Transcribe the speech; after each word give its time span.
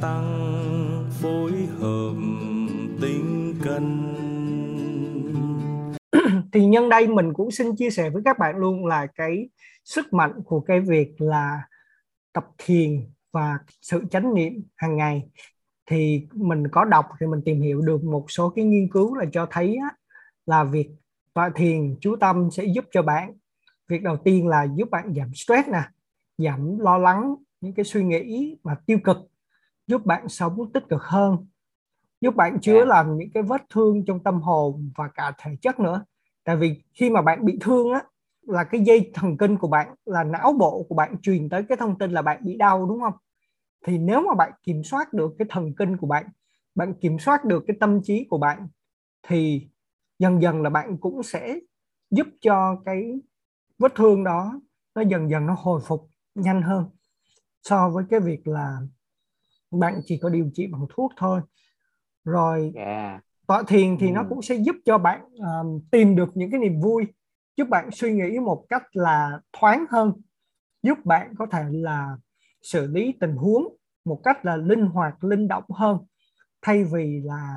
tăng 0.00 1.10
phối 1.10 1.52
hợp 1.52 2.14
tinh 3.00 3.54
cân. 3.64 4.14
Thì 6.52 6.66
nhân 6.66 6.88
đây 6.88 7.08
mình 7.08 7.32
cũng 7.32 7.50
xin 7.50 7.76
chia 7.76 7.90
sẻ 7.90 8.10
với 8.10 8.22
các 8.24 8.38
bạn 8.38 8.56
luôn 8.56 8.86
là 8.86 9.06
cái 9.06 9.48
sức 9.84 10.12
mạnh 10.12 10.32
của 10.44 10.60
cái 10.60 10.80
việc 10.80 11.20
là 11.20 11.62
tập 12.32 12.46
thiền 12.58 13.10
và 13.32 13.58
sự 13.82 14.04
chánh 14.10 14.34
niệm 14.34 14.62
hàng 14.76 14.96
ngày. 14.96 15.22
Thì 15.86 16.26
mình 16.32 16.68
có 16.68 16.84
đọc 16.84 17.06
thì 17.20 17.26
mình 17.26 17.40
tìm 17.44 17.60
hiểu 17.60 17.80
được 17.80 18.04
một 18.04 18.24
số 18.28 18.50
cái 18.50 18.64
nghiên 18.64 18.88
cứu 18.88 19.14
là 19.14 19.24
cho 19.32 19.46
thấy 19.50 19.76
á, 19.82 19.96
là 20.46 20.64
việc 20.64 20.88
tọa 21.34 21.50
thiền 21.54 21.96
chú 22.00 22.16
tâm 22.16 22.48
sẽ 22.50 22.64
giúp 22.64 22.84
cho 22.92 23.02
bạn. 23.02 23.32
Việc 23.88 24.02
đầu 24.02 24.16
tiên 24.16 24.46
là 24.46 24.66
giúp 24.76 24.90
bạn 24.90 25.14
giảm 25.16 25.34
stress 25.34 25.68
nè 25.68 25.82
giảm 26.38 26.78
lo 26.78 26.98
lắng 26.98 27.34
những 27.60 27.74
cái 27.74 27.84
suy 27.84 28.04
nghĩ 28.04 28.56
mà 28.62 28.76
tiêu 28.86 28.98
cực 29.04 29.16
giúp 29.88 30.06
bạn 30.06 30.28
sống 30.28 30.72
tích 30.72 30.84
cực 30.88 31.02
hơn 31.02 31.46
giúp 32.20 32.34
bạn 32.34 32.60
chữa 32.60 32.78
dạ. 32.78 32.84
làm 32.84 33.16
những 33.16 33.30
cái 33.34 33.42
vết 33.42 33.62
thương 33.70 34.04
trong 34.04 34.22
tâm 34.22 34.40
hồn 34.40 34.92
và 34.96 35.08
cả 35.08 35.32
thể 35.38 35.56
chất 35.62 35.80
nữa 35.80 36.04
tại 36.44 36.56
vì 36.56 36.82
khi 36.94 37.10
mà 37.10 37.22
bạn 37.22 37.44
bị 37.44 37.58
thương 37.60 37.92
á 37.92 38.02
là 38.42 38.64
cái 38.64 38.80
dây 38.80 39.10
thần 39.14 39.36
kinh 39.36 39.56
của 39.56 39.68
bạn 39.68 39.94
là 40.04 40.24
não 40.24 40.52
bộ 40.52 40.86
của 40.88 40.94
bạn 40.94 41.16
truyền 41.22 41.48
tới 41.48 41.62
cái 41.62 41.76
thông 41.76 41.98
tin 41.98 42.10
là 42.10 42.22
bạn 42.22 42.44
bị 42.44 42.56
đau 42.56 42.86
đúng 42.86 43.00
không 43.00 43.14
thì 43.86 43.98
nếu 43.98 44.22
mà 44.22 44.34
bạn 44.34 44.52
kiểm 44.62 44.82
soát 44.84 45.12
được 45.12 45.34
cái 45.38 45.46
thần 45.50 45.74
kinh 45.74 45.96
của 45.96 46.06
bạn 46.06 46.26
bạn 46.74 46.94
kiểm 46.94 47.18
soát 47.18 47.44
được 47.44 47.64
cái 47.66 47.76
tâm 47.80 48.00
trí 48.02 48.26
của 48.30 48.38
bạn 48.38 48.68
thì 49.22 49.68
dần 50.18 50.42
dần 50.42 50.62
là 50.62 50.70
bạn 50.70 50.96
cũng 50.98 51.22
sẽ 51.22 51.58
giúp 52.10 52.26
cho 52.40 52.82
cái 52.84 53.20
vết 53.78 53.94
thương 53.94 54.24
đó 54.24 54.60
nó 54.94 55.02
dần 55.02 55.30
dần 55.30 55.46
nó 55.46 55.54
hồi 55.58 55.80
phục 55.84 56.08
nhanh 56.34 56.62
hơn 56.62 56.84
so 57.62 57.90
với 57.90 58.04
cái 58.10 58.20
việc 58.20 58.48
là 58.48 58.78
bạn 59.70 60.00
chỉ 60.04 60.18
có 60.22 60.28
điều 60.28 60.50
trị 60.54 60.66
bằng 60.66 60.86
thuốc 60.90 61.12
thôi 61.16 61.40
rồi 62.24 62.72
yeah. 62.74 63.24
tọa 63.46 63.62
thiền 63.62 63.98
thì 64.00 64.06
ừ. 64.06 64.12
nó 64.12 64.24
cũng 64.28 64.42
sẽ 64.42 64.54
giúp 64.54 64.76
cho 64.84 64.98
bạn 64.98 65.20
um, 65.34 65.80
tìm 65.90 66.16
được 66.16 66.28
những 66.34 66.50
cái 66.50 66.60
niềm 66.60 66.80
vui 66.80 67.06
giúp 67.56 67.68
bạn 67.68 67.90
suy 67.92 68.12
nghĩ 68.12 68.38
một 68.38 68.66
cách 68.68 68.82
là 68.92 69.40
thoáng 69.52 69.84
hơn 69.90 70.12
giúp 70.82 70.98
bạn 71.04 71.34
có 71.38 71.46
thể 71.52 71.64
là 71.70 72.16
xử 72.62 72.86
lý 72.86 73.14
tình 73.20 73.36
huống 73.36 73.76
một 74.04 74.20
cách 74.24 74.44
là 74.44 74.56
linh 74.56 74.86
hoạt 74.86 75.24
linh 75.24 75.48
động 75.48 75.64
hơn 75.74 75.98
thay 76.62 76.84
vì 76.84 77.20
là 77.24 77.56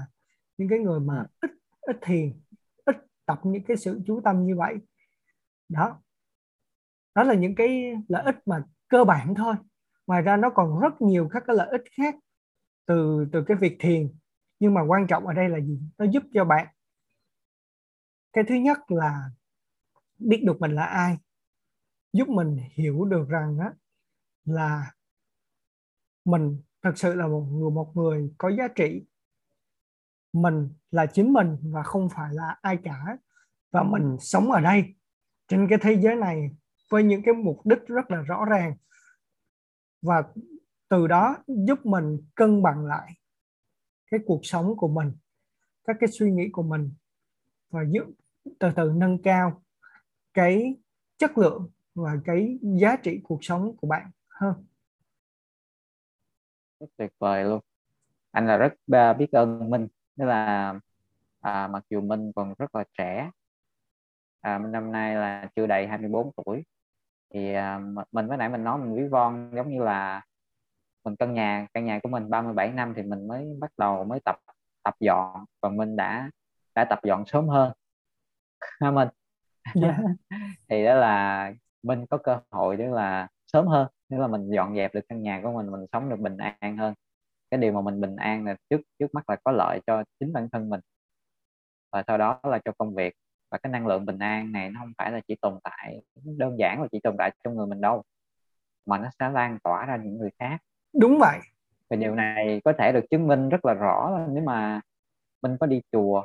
những 0.57 0.69
cái 0.69 0.79
người 0.79 0.99
mà 0.99 1.25
ừ. 1.41 1.47
ít 1.47 1.51
ít 1.81 1.97
thiền 2.01 2.41
ít 2.85 2.95
tập 3.25 3.39
những 3.43 3.63
cái 3.63 3.77
sự 3.77 4.01
chú 4.05 4.21
tâm 4.23 4.45
như 4.45 4.55
vậy 4.55 4.75
đó 5.69 6.01
đó 7.15 7.23
là 7.23 7.33
những 7.33 7.55
cái 7.55 7.93
lợi 8.07 8.23
ích 8.25 8.35
mà 8.45 8.63
cơ 8.87 9.03
bản 9.03 9.35
thôi 9.35 9.55
ngoài 10.07 10.21
ra 10.21 10.37
nó 10.37 10.49
còn 10.49 10.79
rất 10.79 11.01
nhiều 11.01 11.29
các 11.31 11.43
cái 11.47 11.55
lợi 11.55 11.67
ích 11.71 11.83
khác 11.97 12.15
từ 12.85 13.25
từ 13.31 13.43
cái 13.47 13.57
việc 13.57 13.77
thiền. 13.79 14.07
Nhưng 14.59 14.73
mà 14.73 14.81
quan 14.87 15.07
trọng 15.07 15.27
ở 15.27 15.33
đây 15.33 15.49
là 15.49 15.59
gì? 15.59 15.79
Nó 15.97 16.05
giúp 16.05 16.23
cho 16.33 16.45
bạn. 16.45 16.67
Cái 18.33 18.43
thứ 18.47 18.55
nhất 18.55 18.77
là 18.87 19.29
biết 20.19 20.43
được 20.45 20.61
mình 20.61 20.71
là 20.71 20.85
ai. 20.85 21.17
Giúp 22.13 22.29
mình 22.29 22.57
hiểu 22.73 23.05
được 23.05 23.29
rằng 23.29 23.57
á, 23.59 23.73
là 24.45 24.91
mình 26.25 26.61
thật 26.81 26.91
sự 26.95 27.15
là 27.15 27.27
một 27.27 27.45
người 27.51 27.71
một 27.71 27.91
người 27.95 28.33
có 28.37 28.49
giá 28.49 28.67
trị. 28.75 29.05
Mình 30.33 30.69
là 30.91 31.05
chính 31.05 31.33
mình 31.33 31.57
và 31.61 31.83
không 31.83 32.09
phải 32.09 32.33
là 32.33 32.57
ai 32.61 32.77
cả. 32.83 33.17
Và 33.71 33.83
mình 33.83 34.17
sống 34.19 34.51
ở 34.51 34.61
đây, 34.61 34.95
trên 35.47 35.67
cái 35.69 35.79
thế 35.81 35.97
giới 36.01 36.15
này, 36.15 36.51
với 36.89 37.03
những 37.03 37.21
cái 37.25 37.33
mục 37.33 37.65
đích 37.65 37.87
rất 37.87 38.11
là 38.11 38.17
rõ 38.21 38.45
ràng 38.45 38.75
và 40.01 40.23
từ 40.89 41.07
đó 41.07 41.37
giúp 41.47 41.85
mình 41.85 42.17
cân 42.35 42.63
bằng 42.63 42.85
lại 42.85 43.13
cái 44.11 44.19
cuộc 44.25 44.39
sống 44.43 44.77
của 44.77 44.87
mình 44.87 45.11
các 45.83 45.95
cái 45.99 46.09
suy 46.11 46.31
nghĩ 46.31 46.49
của 46.51 46.63
mình 46.63 46.93
và 47.69 47.81
giúp 47.89 48.03
từ 48.59 48.71
từ 48.75 48.91
nâng 48.95 49.21
cao 49.21 49.61
cái 50.33 50.75
chất 51.17 51.37
lượng 51.37 51.69
và 51.95 52.11
cái 52.25 52.59
giá 52.61 52.95
trị 52.95 53.19
cuộc 53.23 53.43
sống 53.43 53.77
của 53.77 53.87
bạn 53.87 54.11
hơn 54.27 54.65
rất 56.81 56.87
tuyệt 56.97 57.11
vời 57.19 57.43
luôn. 57.43 57.59
Anh 58.31 58.47
là 58.47 58.57
rất 58.57 58.73
biết 59.17 59.31
ơn 59.31 59.69
minh 59.69 59.87
tức 60.17 60.25
là 60.25 60.73
à, 61.41 61.67
mặc 61.67 61.83
dù 61.89 62.01
minh 62.01 62.31
còn 62.35 62.53
rất 62.57 62.75
là 62.75 62.83
trẻ 62.97 63.31
à, 64.41 64.57
năm 64.57 64.91
nay 64.91 65.15
là 65.15 65.49
chưa 65.55 65.67
đầy 65.67 65.87
24 65.87 66.31
tuổi 66.31 66.63
thì 67.33 67.53
à, 67.53 67.79
mình 68.11 68.27
mới 68.27 68.37
nãy 68.37 68.49
mình 68.49 68.63
nói 68.63 68.77
mình 68.77 68.95
ví 68.95 69.07
von 69.07 69.51
giống 69.55 69.69
như 69.69 69.83
là 69.83 70.21
mình 71.05 71.15
căn 71.15 71.33
nhà 71.33 71.67
căn 71.73 71.85
nhà 71.85 71.99
của 72.03 72.09
mình 72.09 72.29
37 72.29 72.71
năm 72.71 72.93
thì 72.95 73.03
mình 73.03 73.27
mới 73.27 73.57
bắt 73.59 73.71
đầu 73.77 74.03
mới 74.03 74.19
tập 74.25 74.35
tập 74.83 74.95
dọn 74.99 75.45
và 75.61 75.69
mình 75.69 75.95
đã 75.95 76.29
đã 76.75 76.85
tập 76.85 76.99
dọn 77.03 77.25
sớm 77.25 77.47
hơn 77.47 77.73
ha 78.81 78.91
mình 78.91 79.07
yeah. 79.83 79.95
Dạ. 79.97 80.37
thì 80.69 80.85
đó 80.85 80.95
là 80.95 81.53
mình 81.83 82.05
có 82.09 82.17
cơ 82.17 82.39
hội 82.51 82.77
để 82.77 82.87
là 82.87 83.27
sớm 83.47 83.67
hơn 83.67 83.87
nếu 84.09 84.19
là 84.19 84.27
mình 84.27 84.49
dọn 84.49 84.75
dẹp 84.75 84.95
được 84.95 85.01
căn 85.09 85.23
nhà 85.23 85.41
của 85.43 85.51
mình 85.51 85.71
mình 85.71 85.85
sống 85.91 86.09
được 86.09 86.19
bình 86.19 86.37
an 86.37 86.77
hơn 86.77 86.93
cái 87.51 87.59
điều 87.59 87.73
mà 87.73 87.81
mình 87.81 88.01
bình 88.01 88.15
an 88.15 88.45
là 88.45 88.55
trước 88.69 88.81
trước 88.99 89.13
mắt 89.13 89.29
là 89.29 89.35
có 89.43 89.51
lợi 89.51 89.81
cho 89.87 90.03
chính 90.19 90.33
bản 90.33 90.49
thân 90.51 90.69
mình 90.69 90.81
và 91.91 92.03
sau 92.07 92.17
đó 92.17 92.39
là 92.43 92.59
cho 92.65 92.71
công 92.77 92.95
việc 92.95 93.13
và 93.51 93.57
cái 93.57 93.71
năng 93.71 93.87
lượng 93.87 94.05
bình 94.05 94.19
an 94.19 94.51
này 94.51 94.69
nó 94.69 94.79
không 94.79 94.93
phải 94.97 95.11
là 95.11 95.21
chỉ 95.27 95.35
tồn 95.41 95.59
tại 95.63 96.01
đơn 96.37 96.59
giản 96.59 96.81
là 96.81 96.87
chỉ 96.91 96.99
tồn 97.03 97.15
tại 97.17 97.31
trong 97.43 97.55
người 97.55 97.67
mình 97.67 97.81
đâu 97.81 98.03
mà 98.85 98.97
nó 98.97 99.09
sẽ 99.19 99.29
lan 99.29 99.57
tỏa 99.63 99.85
ra 99.85 99.97
những 99.97 100.17
người 100.17 100.29
khác 100.39 100.57
đúng 100.93 101.17
vậy 101.19 101.39
và 101.89 101.95
điều 101.95 102.15
này 102.15 102.61
có 102.65 102.73
thể 102.77 102.91
được 102.91 103.05
chứng 103.09 103.27
minh 103.27 103.49
rất 103.49 103.65
là 103.65 103.73
rõ 103.73 104.19
nếu 104.29 104.43
mà 104.43 104.81
mình 105.41 105.57
có 105.59 105.67
đi 105.67 105.81
chùa 105.91 106.23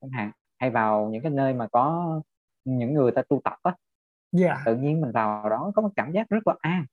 chẳng 0.00 0.10
hạn 0.10 0.30
hay 0.58 0.70
vào 0.70 1.08
những 1.08 1.22
cái 1.22 1.32
nơi 1.32 1.54
mà 1.54 1.66
có 1.72 2.20
những 2.64 2.94
người 2.94 3.12
ta 3.12 3.22
tu 3.28 3.40
tập 3.44 3.58
á 3.62 3.74
yeah. 4.38 4.58
tự 4.64 4.76
nhiên 4.76 5.00
mình 5.00 5.12
vào 5.12 5.48
đó 5.50 5.72
có 5.74 5.82
một 5.82 5.90
cảm 5.96 6.12
giác 6.12 6.28
rất 6.28 6.46
là 6.46 6.54
an 6.60 6.84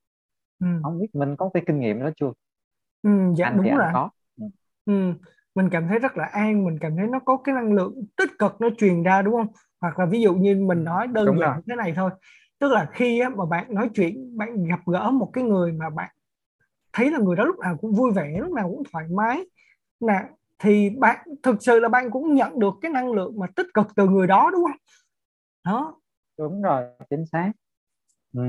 ừ. 0.59 0.67
không 0.83 0.99
biết 0.99 1.15
mình 1.15 1.35
có 1.35 1.49
cái 1.53 1.63
kinh 1.65 1.79
nghiệm 1.79 1.99
đó 1.99 2.09
chưa 2.15 2.31
ừ, 3.01 3.09
dạ 3.37 3.45
anh 3.45 3.57
đúng 3.57 3.75
rồi 3.77 3.89
có 3.93 4.09
ừ. 4.37 4.45
ừ. 4.85 5.13
Mình 5.55 5.69
cảm 5.71 5.87
thấy 5.87 5.99
rất 5.99 6.17
là 6.17 6.25
an 6.25 6.65
mình 6.65 6.77
cảm 6.81 6.95
thấy 6.97 7.07
nó 7.07 7.19
có 7.19 7.37
cái 7.37 7.55
năng 7.55 7.73
lượng 7.73 7.93
tích 8.17 8.29
cực 8.39 8.61
nó 8.61 8.69
truyền 8.77 9.03
ra 9.03 9.21
đúng 9.21 9.33
không? 9.33 9.47
Hoặc 9.81 9.99
là 9.99 10.05
ví 10.05 10.21
dụ 10.21 10.33
như 10.35 10.55
mình 10.55 10.77
ừ, 10.77 10.83
nói 10.83 11.07
đơn 11.07 11.25
đúng 11.25 11.39
giản 11.39 11.53
rồi. 11.53 11.55
thế 11.67 11.75
này 11.75 11.93
thôi. 11.95 12.09
Tức 12.59 12.71
là 12.71 12.89
khi 12.93 13.19
á, 13.19 13.29
mà 13.29 13.45
bạn 13.45 13.73
nói 13.75 13.89
chuyện 13.95 14.37
bạn 14.37 14.65
gặp 14.65 14.79
gỡ 14.85 15.11
một 15.11 15.29
cái 15.33 15.43
người 15.43 15.71
mà 15.71 15.89
bạn 15.89 16.09
thấy 16.93 17.11
là 17.11 17.19
người 17.19 17.35
đó 17.35 17.45
lúc 17.45 17.59
nào 17.59 17.77
cũng 17.81 17.93
vui 17.95 18.11
vẻ 18.13 18.37
lúc 18.39 18.51
nào 18.53 18.69
cũng 18.69 18.83
thoải 18.93 19.05
mái 19.11 19.45
nè 19.99 20.15
thì 20.59 20.89
bạn 20.99 21.27
thực 21.43 21.63
sự 21.63 21.79
là 21.79 21.89
bạn 21.89 22.11
cũng 22.11 22.35
nhận 22.35 22.59
được 22.59 22.73
cái 22.81 22.91
năng 22.91 23.11
lượng 23.11 23.39
mà 23.39 23.47
tích 23.55 23.67
cực 23.73 23.87
từ 23.95 24.07
người 24.07 24.27
đó 24.27 24.49
đúng 24.53 24.63
không? 24.63 24.77
Đó. 25.65 26.01
Đúng 26.37 26.61
rồi 26.61 26.85
chính 27.09 27.25
xác. 27.25 27.51
Ừ. 28.33 28.41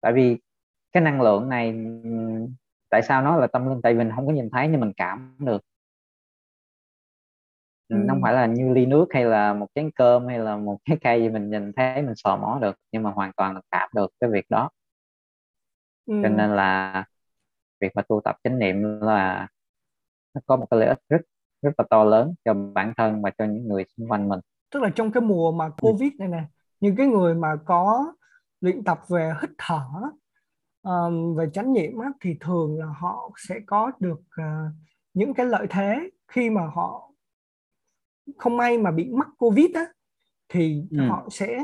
tại 0.00 0.12
vì 0.12 0.36
cái 0.92 1.02
năng 1.02 1.22
lượng 1.22 1.48
này 1.48 1.72
tại 2.90 3.02
sao 3.02 3.22
nó 3.22 3.36
là 3.36 3.46
tâm 3.46 3.68
linh 3.68 3.82
tại 3.82 3.92
vì 3.94 3.98
mình 3.98 4.10
không 4.16 4.26
có 4.26 4.32
nhìn 4.32 4.50
thấy 4.52 4.68
nhưng 4.68 4.80
mình 4.80 4.92
cảm 4.96 5.36
được 5.38 5.62
ừ. 7.88 7.96
không 8.08 8.20
phải 8.22 8.32
là 8.34 8.46
như 8.46 8.72
ly 8.74 8.86
nước 8.86 9.06
hay 9.10 9.24
là 9.24 9.54
một 9.54 9.66
chén 9.74 9.90
cơm 9.94 10.26
hay 10.26 10.38
là 10.38 10.56
một 10.56 10.78
cái 10.84 10.96
cây 11.00 11.20
gì 11.22 11.28
mình 11.28 11.50
nhìn 11.50 11.72
thấy 11.76 12.02
mình 12.02 12.14
sờ 12.16 12.36
mó 12.36 12.58
được 12.62 12.76
nhưng 12.92 13.02
mà 13.02 13.10
hoàn 13.10 13.32
toàn 13.36 13.54
là 13.54 13.60
cảm 13.70 13.88
được 13.94 14.10
cái 14.20 14.30
việc 14.30 14.44
đó 14.50 14.70
ừ. 16.06 16.14
cho 16.22 16.28
nên 16.28 16.56
là 16.56 17.04
việc 17.80 17.92
mà 17.94 18.02
tu 18.08 18.20
tập 18.24 18.36
chánh 18.44 18.58
niệm 18.58 19.00
là 19.00 19.48
nó 20.34 20.40
có 20.46 20.56
một 20.56 20.66
cái 20.70 20.80
lợi 20.80 20.88
ích 20.88 20.98
rất 21.08 21.20
rất 21.62 21.70
là 21.78 21.84
to 21.90 22.04
lớn 22.04 22.34
cho 22.44 22.54
bản 22.54 22.92
thân 22.96 23.22
và 23.22 23.30
cho 23.38 23.44
những 23.44 23.68
người 23.68 23.84
xung 23.96 24.08
quanh 24.10 24.28
mình 24.28 24.40
tức 24.70 24.82
là 24.82 24.90
trong 24.94 25.12
cái 25.12 25.20
mùa 25.20 25.52
mà 25.52 25.64
ừ. 25.64 25.72
covid 25.80 26.12
này 26.18 26.28
nè 26.28 26.44
những 26.80 26.96
cái 26.96 27.06
người 27.06 27.34
mà 27.34 27.48
có 27.66 28.12
luyện 28.60 28.84
tập 28.84 29.00
về 29.08 29.32
hít 29.42 29.50
thở 29.58 29.80
um, 30.82 31.34
về 31.34 31.50
chánh 31.52 31.72
niệm 31.72 31.98
á, 31.98 32.08
thì 32.20 32.36
thường 32.40 32.78
là 32.78 32.86
họ 32.86 33.30
sẽ 33.48 33.60
có 33.66 33.92
được 34.00 34.20
uh, 34.20 34.72
những 35.14 35.34
cái 35.34 35.46
lợi 35.46 35.66
thế 35.70 36.10
khi 36.28 36.50
mà 36.50 36.66
họ 36.66 37.12
không 38.38 38.56
may 38.56 38.78
mà 38.78 38.90
bị 38.90 39.10
mắc 39.12 39.28
covid 39.38 39.74
á 39.74 39.84
thì 40.48 40.84
ừ. 40.90 41.08
họ 41.08 41.28
sẽ 41.30 41.62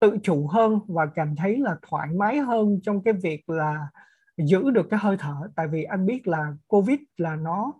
tự 0.00 0.16
chủ 0.22 0.46
hơn 0.46 0.80
và 0.88 1.06
cảm 1.14 1.36
thấy 1.36 1.58
là 1.58 1.76
thoải 1.82 2.08
mái 2.16 2.38
hơn 2.38 2.80
trong 2.82 3.02
cái 3.02 3.14
việc 3.14 3.50
là 3.50 3.88
giữ 4.36 4.70
được 4.70 4.86
cái 4.90 5.00
hơi 5.02 5.16
thở 5.18 5.48
tại 5.56 5.68
vì 5.68 5.82
anh 5.82 6.06
biết 6.06 6.26
là 6.26 6.54
covid 6.66 6.98
là 7.16 7.36
nó 7.36 7.72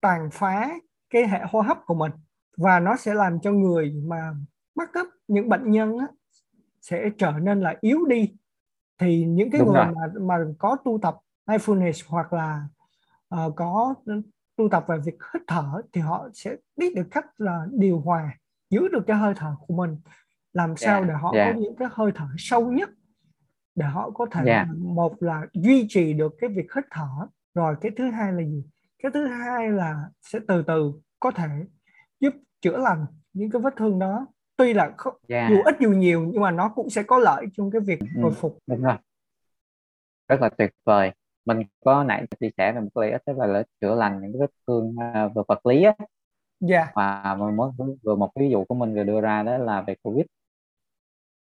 tàn 0.00 0.28
phá 0.32 0.74
cái 1.10 1.28
hệ 1.28 1.40
hô 1.50 1.60
hấp 1.60 1.78
của 1.86 1.94
mình 1.94 2.12
và 2.56 2.80
nó 2.80 2.96
sẽ 2.96 3.14
làm 3.14 3.40
cho 3.40 3.52
người 3.52 4.02
mà 4.06 4.34
mắc 4.74 4.88
cấp 4.92 5.06
những 5.28 5.48
bệnh 5.48 5.70
nhân 5.70 5.98
á, 5.98 6.06
sẽ 6.80 7.10
trở 7.18 7.32
nên 7.42 7.60
là 7.60 7.76
yếu 7.80 8.06
đi 8.06 8.34
thì 9.04 9.24
những 9.24 9.50
cái 9.50 9.58
Đúng 9.58 9.72
người 9.72 9.84
rồi. 9.84 9.94
mà 9.94 10.12
mà 10.20 10.44
có 10.58 10.76
tu 10.84 10.98
tập 11.02 11.16
mindfulness 11.46 12.04
hoặc 12.08 12.32
là 12.32 12.68
uh, 13.34 13.56
có 13.56 13.94
tu 14.56 14.68
tập 14.68 14.84
về 14.88 14.98
việc 15.04 15.18
hít 15.34 15.42
thở 15.46 15.82
thì 15.92 16.00
họ 16.00 16.28
sẽ 16.34 16.56
biết 16.76 16.94
được 16.96 17.06
cách 17.10 17.26
là 17.38 17.66
điều 17.72 18.00
hòa 18.00 18.38
giữ 18.70 18.88
được 18.88 19.04
cái 19.06 19.16
hơi 19.16 19.34
thở 19.36 19.56
của 19.66 19.74
mình 19.74 19.96
làm 20.52 20.76
sao 20.76 20.94
Yeah, 20.94 21.08
để 21.08 21.14
họ 21.14 21.32
yeah. 21.34 21.54
có 21.54 21.60
những 21.60 21.76
cái 21.76 21.88
hơi 21.92 22.12
thở 22.14 22.26
sâu 22.38 22.72
nhất 22.72 22.90
để 23.74 23.86
họ 23.86 24.10
có 24.10 24.26
thể 24.32 24.44
Yeah. 24.46 24.68
một 24.76 25.22
là 25.22 25.46
duy 25.52 25.86
trì 25.88 26.12
được 26.12 26.34
cái 26.38 26.50
việc 26.50 26.74
hít 26.76 26.84
thở 26.90 27.08
rồi 27.54 27.76
cái 27.80 27.92
thứ 27.96 28.10
hai 28.10 28.32
là 28.32 28.42
gì 28.42 28.64
cái 29.02 29.12
thứ 29.14 29.26
hai 29.26 29.70
là 29.70 30.10
sẽ 30.22 30.38
từ 30.48 30.62
từ 30.62 30.92
có 31.20 31.30
thể 31.30 31.48
giúp 32.20 32.34
chữa 32.60 32.76
lành 32.76 33.06
những 33.32 33.50
cái 33.50 33.62
vết 33.62 33.76
thương 33.76 33.98
đó 33.98 34.26
tuy 34.56 34.74
là 34.74 34.90
không, 34.98 35.14
Yeah. 35.28 35.50
dù 35.50 35.56
ít 35.64 35.76
dù 35.80 35.90
nhiều 35.90 36.24
nhưng 36.32 36.42
mà 36.42 36.50
nó 36.50 36.68
cũng 36.74 36.90
sẽ 36.90 37.02
có 37.02 37.18
lợi 37.18 37.46
trong 37.56 37.70
cái 37.70 37.80
việc 37.80 38.00
Ừ. 38.00 38.06
hồi 38.22 38.32
phục. 38.32 38.58
đúng 38.66 38.82
rồi. 38.82 38.96
Rất 40.28 40.40
là 40.40 40.48
tuyệt 40.58 40.70
vời. 40.84 41.12
Mình 41.44 41.62
có 41.84 42.04
nãy 42.04 42.26
chia 42.40 42.50
sẻ 42.58 42.72
về 42.72 42.80
một 42.80 42.88
cái 42.94 43.02
lợi 43.10 43.12
ích 43.12 43.22
đó 43.26 43.32
là 43.36 43.46
lợi 43.46 43.56
ích 43.62 43.66
chữa 43.80 43.94
lành 43.94 44.20
những 44.22 44.32
cái 44.32 44.40
vết 44.40 44.50
thương 44.66 44.96
à, 45.00 45.28
về 45.34 45.42
vật 45.48 45.66
lý 45.66 45.82
á. 45.82 45.92
Dạ. 46.60 46.86
Và 46.94 47.36
một 47.38 47.50
mới 47.76 47.96
vừa 48.02 48.16
một 48.16 48.30
ví 48.40 48.50
dụ 48.50 48.64
của 48.64 48.74
mình 48.74 48.94
vừa 48.94 49.04
đưa 49.04 49.20
ra 49.20 49.42
đó 49.42 49.58
là 49.58 49.82
về 49.82 49.94
covid. 50.02 50.24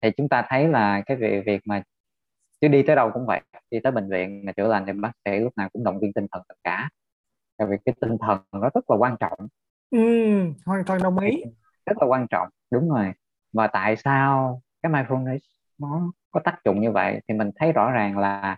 Thì 0.02 0.10
chúng 0.18 0.30
ta 0.30 0.46
thấy 0.50 0.68
là 0.68 1.02
cái 1.06 1.18
việc 1.18 1.44
việc 1.46 1.62
mà 1.66 1.84
chứ 2.62 2.68
đi 2.68 2.84
tới 2.88 2.96
đâu 2.96 3.12
cũng 3.14 3.26
vậy 3.26 3.42
đi 3.72 3.80
tới 3.84 3.92
bệnh 3.92 4.10
viện 4.10 4.46
mà 4.46 4.52
chữa 4.52 4.68
lành 4.68 4.84
thì 4.88 4.94
bác 4.94 5.12
sĩ 5.26 5.32
lúc 5.40 5.54
nào 5.58 5.70
cũng 5.74 5.84
động 5.84 6.00
viên 6.00 6.14
tinh 6.14 6.28
thần 6.32 6.42
tất 6.48 6.56
cả. 6.64 6.90
Tại 7.58 7.68
vì 7.72 7.78
cái 7.86 7.96
tinh 8.02 8.18
thần 8.22 8.40
nó 8.52 8.70
rất 8.74 8.90
là 8.92 8.98
quan 8.98 9.16
trọng. 9.20 9.48
Ừ, 9.90 10.00
hoàn 10.66 10.86
toàn 10.86 11.04
đồng 11.04 11.20
ý 11.20 11.44
rất 11.86 11.98
là 12.02 12.08
quan 12.08 12.28
trọng. 12.30 12.48
Đúng 12.72 12.90
rồi. 12.90 13.14
Và 13.54 13.68
tại 13.68 13.96
sao 13.98 14.62
cái 14.84 14.92
mindfulness 14.92 15.40
nó 15.78 16.12
có 16.32 16.40
tác 16.44 16.58
dụng 16.66 16.82
như 16.82 16.92
vậy 16.92 17.22
thì 17.28 17.34
mình 17.34 17.52
thấy 17.56 17.72
rõ 17.72 17.92
ràng 17.92 18.18
là 18.18 18.58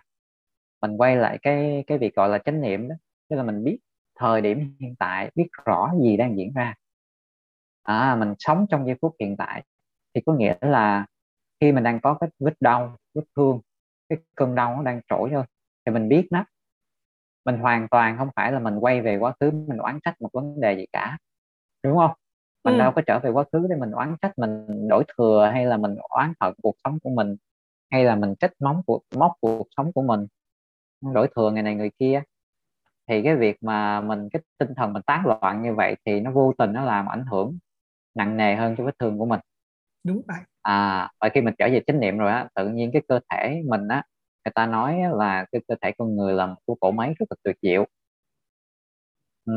mình 0.82 0.96
quay 0.96 1.16
lại 1.16 1.38
cái 1.42 1.84
cái 1.86 1.98
việc 1.98 2.14
gọi 2.16 2.28
là 2.28 2.38
chánh 2.38 2.60
niệm 2.60 2.88
đó. 2.88 2.94
Tức 3.30 3.36
là 3.36 3.42
mình 3.42 3.64
biết 3.64 3.78
thời 4.20 4.40
điểm 4.40 4.76
hiện 4.80 4.94
tại 4.98 5.30
biết 5.34 5.48
rõ 5.64 5.92
gì 6.02 6.16
đang 6.16 6.36
diễn 6.38 6.52
ra. 6.54 6.74
À, 7.82 8.16
mình 8.16 8.34
sống 8.38 8.66
trong 8.70 8.86
giây 8.86 8.96
phút 9.02 9.14
hiện 9.20 9.36
tại 9.36 9.64
thì 10.14 10.20
có 10.26 10.34
nghĩa 10.34 10.54
là 10.60 11.06
khi 11.60 11.72
mình 11.72 11.84
đang 11.84 12.00
có 12.00 12.14
cái 12.20 12.30
vết 12.38 12.54
đau 12.60 12.96
vết 13.14 13.22
thương 13.36 13.60
cái 14.08 14.18
cơn 14.36 14.54
đau 14.54 14.76
nó 14.76 14.82
đang 14.82 15.00
trỗi 15.08 15.30
thôi 15.32 15.44
thì 15.86 15.92
mình 15.92 16.08
biết 16.08 16.28
nó. 16.30 16.44
Mình 17.44 17.58
hoàn 17.58 17.88
toàn 17.88 18.18
không 18.18 18.28
phải 18.36 18.52
là 18.52 18.58
mình 18.58 18.78
quay 18.78 19.00
về 19.02 19.16
quá 19.18 19.34
khứ 19.40 19.50
mình 19.50 19.78
oán 19.78 19.98
trách 20.04 20.20
một 20.20 20.28
vấn 20.32 20.60
đề 20.60 20.76
gì 20.76 20.86
cả. 20.92 21.18
Đúng 21.84 21.96
không? 21.96 22.10
Mình 22.64 22.74
Ừ. 22.74 22.78
đâu 22.78 22.92
có 22.96 23.02
trở 23.06 23.18
về 23.18 23.30
quá 23.30 23.44
khứ 23.52 23.66
để 23.70 23.76
mình 23.76 23.90
oán 23.90 24.16
trách 24.22 24.38
mình 24.38 24.88
đổi 24.88 25.04
thừa 25.18 25.50
hay 25.52 25.66
là 25.66 25.76
mình 25.76 25.94
oán 26.08 26.32
hận 26.40 26.54
cuộc 26.62 26.74
sống 26.84 26.98
của 27.02 27.10
mình 27.10 27.36
hay 27.90 28.04
là 28.04 28.16
mình 28.16 28.34
trách 28.40 28.52
móc 28.60 28.76
cuộc 28.86 29.02
móc 29.16 29.32
cuộc 29.40 29.68
sống 29.76 29.92
của 29.92 30.02
mình 30.02 30.26
đổi 31.14 31.28
thừa 31.36 31.50
ngày 31.50 31.62
này 31.62 31.74
người 31.74 31.90
kia 31.98 32.22
thì 33.08 33.22
cái 33.22 33.36
việc 33.36 33.56
mà 33.62 34.00
mình 34.00 34.28
cái 34.32 34.42
tinh 34.58 34.68
thần 34.76 34.92
mình 34.92 35.02
tán 35.06 35.26
loạn 35.26 35.62
như 35.62 35.74
vậy 35.74 35.96
thì 36.06 36.20
nó 36.20 36.30
vô 36.32 36.52
tình 36.58 36.72
nó 36.72 36.84
làm 36.84 37.06
ảnh 37.10 37.24
hưởng 37.30 37.58
nặng 38.14 38.36
nề 38.36 38.56
hơn 38.56 38.74
cho 38.78 38.84
vết 38.84 38.98
thương 38.98 39.18
của 39.18 39.26
mình 39.26 39.40
đúng 40.04 40.22
vậy 40.28 40.38
à 40.62 41.10
và 41.20 41.28
khi 41.34 41.40
mình 41.40 41.54
trở 41.58 41.68
về 41.68 41.82
chánh 41.86 42.00
niệm 42.00 42.18
rồi 42.18 42.32
á 42.32 42.48
tự 42.54 42.68
nhiên 42.68 42.90
cái 42.92 43.02
cơ 43.08 43.20
thể 43.30 43.62
mình 43.68 43.88
á 43.88 44.02
người 44.44 44.52
ta 44.54 44.66
nói 44.66 45.00
là 45.18 45.46
cái 45.52 45.60
cơ 45.68 45.74
thể 45.82 45.92
con 45.98 46.16
người 46.16 46.34
là 46.34 46.46
một 46.46 46.56
cái 46.66 46.74
cỗ 46.80 46.90
máy 46.90 47.14
rất 47.18 47.26
là 47.30 47.36
tuyệt 47.44 47.56
diệu 47.62 47.86
ừ. 49.44 49.52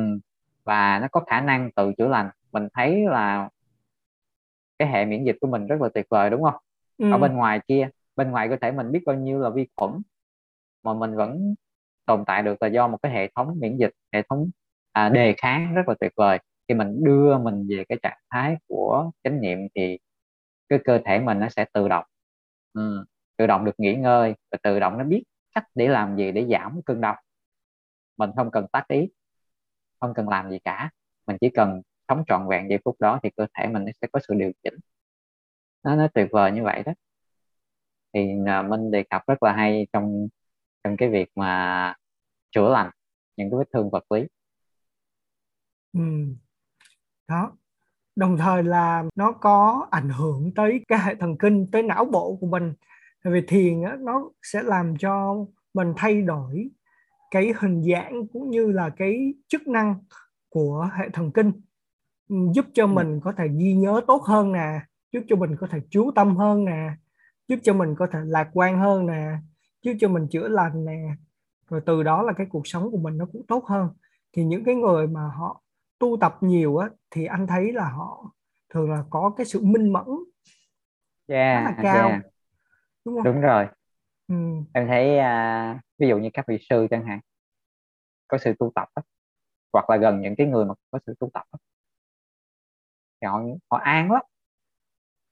và 0.63 0.99
nó 1.01 1.07
có 1.11 1.19
khả 1.27 1.41
năng 1.41 1.71
tự 1.75 1.91
chữa 1.97 2.07
lành 2.07 2.29
mình 2.51 2.67
thấy 2.73 3.05
là 3.09 3.49
cái 4.79 4.87
hệ 4.91 5.05
miễn 5.05 5.23
dịch 5.23 5.35
của 5.41 5.47
mình 5.47 5.67
rất 5.67 5.81
là 5.81 5.89
tuyệt 5.93 6.05
vời 6.09 6.29
đúng 6.29 6.43
không? 6.43 6.55
Ừ. 6.97 7.05
ở 7.11 7.17
bên 7.17 7.33
ngoài 7.35 7.59
kia 7.67 7.89
bên 8.15 8.31
ngoài 8.31 8.49
cơ 8.49 8.55
thể 8.61 8.71
mình 8.71 8.91
biết 8.91 8.99
bao 9.05 9.15
nhiêu 9.15 9.39
là 9.39 9.49
vi 9.49 9.67
khuẩn 9.75 9.91
mà 10.83 10.93
mình 10.93 11.15
vẫn 11.15 11.55
tồn 12.05 12.25
tại 12.27 12.43
được 12.43 12.63
là 12.63 12.67
do 12.69 12.87
một 12.87 12.97
cái 13.03 13.11
hệ 13.11 13.31
thống 13.35 13.59
miễn 13.59 13.77
dịch 13.77 13.91
hệ 14.13 14.21
thống 14.29 14.49
à, 14.91 15.09
đề 15.09 15.35
kháng 15.37 15.75
rất 15.75 15.89
là 15.89 15.95
tuyệt 15.99 16.11
vời. 16.17 16.39
Khi 16.67 16.75
mình 16.75 17.03
đưa 17.03 17.37
mình 17.37 17.67
về 17.69 17.83
cái 17.89 17.97
trạng 18.03 18.17
thái 18.31 18.57
của 18.67 19.11
chánh 19.23 19.41
niệm 19.41 19.59
thì 19.75 19.99
cái 20.69 20.79
cơ 20.85 20.99
thể 21.05 21.19
mình 21.19 21.39
nó 21.39 21.49
sẽ 21.49 21.65
tự 21.73 21.87
động 21.89 22.05
ừ, 22.73 23.05
tự 23.37 23.47
động 23.47 23.65
được 23.65 23.73
nghỉ 23.79 23.95
ngơi 23.95 24.35
và 24.51 24.57
tự 24.63 24.79
động 24.79 24.97
nó 24.97 25.03
biết 25.03 25.23
cách 25.55 25.65
để 25.75 25.87
làm 25.87 26.17
gì 26.17 26.31
để 26.31 26.47
giảm 26.51 26.81
cơn 26.85 27.01
đau. 27.01 27.17
Mình 28.17 28.29
không 28.35 28.51
cần 28.51 28.65
tác 28.71 28.87
ý 28.87 29.09
không 29.99 30.13
cần 30.15 30.29
làm 30.29 30.49
gì 30.51 30.59
cả. 30.65 30.89
Mình 31.27 31.37
chỉ 31.41 31.49
cần 31.55 31.81
sống 32.07 32.23
trọn 32.27 32.47
vẹn 32.49 32.69
giây 32.69 32.79
phút 32.85 32.95
đó 32.99 33.19
thì 33.23 33.29
cơ 33.37 33.47
thể 33.57 33.67
mình 33.67 33.85
nó 33.85 33.91
sẽ 34.01 34.07
có 34.13 34.19
sự 34.27 34.33
điều 34.33 34.51
chỉnh. 34.63 34.73
Nó 35.83 35.95
nó 35.95 36.07
tuyệt 36.13 36.27
vời 36.31 36.51
như 36.51 36.63
vậy 36.63 36.83
đó. 36.85 36.93
Thì 38.13 38.29
à, 38.45 38.61
Minh 38.61 38.91
đề 38.91 39.03
cập 39.09 39.21
rất 39.27 39.43
là 39.43 39.53
hay 39.53 39.87
trong 39.93 40.27
trong 40.83 40.97
cái 40.97 41.09
việc 41.09 41.29
mà 41.35 41.93
chữa 42.51 42.69
lành 42.69 42.91
những 43.37 43.49
cái 43.51 43.57
vết 43.59 43.67
thương 43.73 43.89
vật 43.89 44.11
lý. 44.11 44.27
Ừ. 45.93 46.01
đó. 47.27 47.57
Đồng 48.15 48.37
thời 48.37 48.63
là 48.63 49.03
nó 49.15 49.31
có 49.31 49.87
ảnh 49.91 50.09
hưởng 50.09 50.51
tới 50.55 50.85
cái 50.87 50.99
hệ 50.99 51.15
thần 51.15 51.37
kinh 51.37 51.71
tới 51.71 51.83
não 51.83 52.05
bộ 52.05 52.37
của 52.41 52.47
mình. 52.47 52.73
Tại 53.23 53.33
vì 53.33 53.41
thiền 53.47 53.83
á, 53.83 53.97
nó 53.99 54.29
sẽ 54.43 54.63
làm 54.63 54.97
cho 54.99 55.35
mình 55.73 55.93
thay 55.97 56.21
đổi 56.21 56.69
cái 57.31 57.53
hình 57.59 57.83
dạng 57.91 58.27
cũng 58.33 58.49
như 58.49 58.71
là 58.71 58.89
cái 58.97 59.33
chức 59.47 59.67
năng 59.67 59.95
của 60.49 60.89
hệ 60.97 61.09
thần 61.13 61.31
kinh 61.31 61.51
giúp 62.29 62.65
cho 62.73 62.87
mình 62.87 63.19
có 63.23 63.31
thể 63.31 63.47
ghi 63.47 63.73
nhớ 63.73 64.01
tốt 64.07 64.23
hơn 64.23 64.51
nè 64.51 64.79
giúp 65.11 65.23
cho 65.27 65.35
mình 65.35 65.55
có 65.59 65.67
thể 65.67 65.79
chú 65.89 66.11
tâm 66.15 66.35
hơn 66.37 66.65
nè 66.65 66.89
giúp 67.47 67.59
cho 67.63 67.73
mình 67.73 67.95
có 67.95 68.07
thể 68.11 68.19
lạc 68.25 68.49
quan 68.53 68.79
hơn 68.79 69.05
nè 69.05 69.31
giúp 69.81 69.93
cho 69.99 70.07
mình 70.07 70.27
chữa 70.31 70.47
lành 70.47 70.85
nè. 70.85 71.09
Rồi 71.69 71.81
từ 71.85 72.03
đó 72.03 72.21
là 72.21 72.33
cái 72.33 72.47
cuộc 72.49 72.67
sống 72.67 72.91
của 72.91 72.97
mình 72.97 73.17
nó 73.17 73.25
cũng 73.31 73.45
tốt 73.47 73.65
hơn. 73.65 73.89
Thì 74.33 74.43
những 74.45 74.63
cái 74.63 74.75
người 74.75 75.07
mà 75.07 75.21
họ 75.21 75.61
tu 75.99 76.17
tập 76.21 76.37
nhiều 76.41 76.77
á 76.77 76.89
thì 77.11 77.25
anh 77.25 77.47
thấy 77.47 77.73
là 77.73 77.89
họ 77.89 78.31
thường 78.69 78.91
là 78.91 79.03
có 79.09 79.33
cái 79.37 79.45
sự 79.45 79.61
minh 79.63 79.93
mẫn 79.93 80.05
khá 81.27 81.61
là 81.61 81.65
yeah, 81.65 81.77
cao 81.83 82.09
yeah. 82.09 82.21
đúng 83.05 83.15
không? 83.15 83.23
Đúng 83.23 83.41
rồi. 83.41 83.67
Ừ. 84.27 84.35
em 84.73 84.87
thấy 84.87 85.17
à, 85.19 85.79
ví 85.97 86.07
dụ 86.07 86.17
như 86.17 86.29
các 86.33 86.45
vị 86.47 86.57
sư 86.69 86.87
chẳng 86.89 87.05
hạn 87.05 87.19
có 88.27 88.37
sự 88.37 88.53
tu 88.59 88.71
tập 88.75 88.87
á, 88.93 89.03
hoặc 89.73 89.89
là 89.89 89.97
gần 89.97 90.21
những 90.21 90.35
cái 90.35 90.47
người 90.47 90.65
mà 90.65 90.73
có 90.91 90.99
sự 91.05 91.13
tu 91.19 91.29
tập 91.33 91.43
á, 91.51 91.57
thì 93.21 93.27
họ 93.27 93.41
họ 93.71 93.77
an 93.77 94.11
lắm 94.11 94.21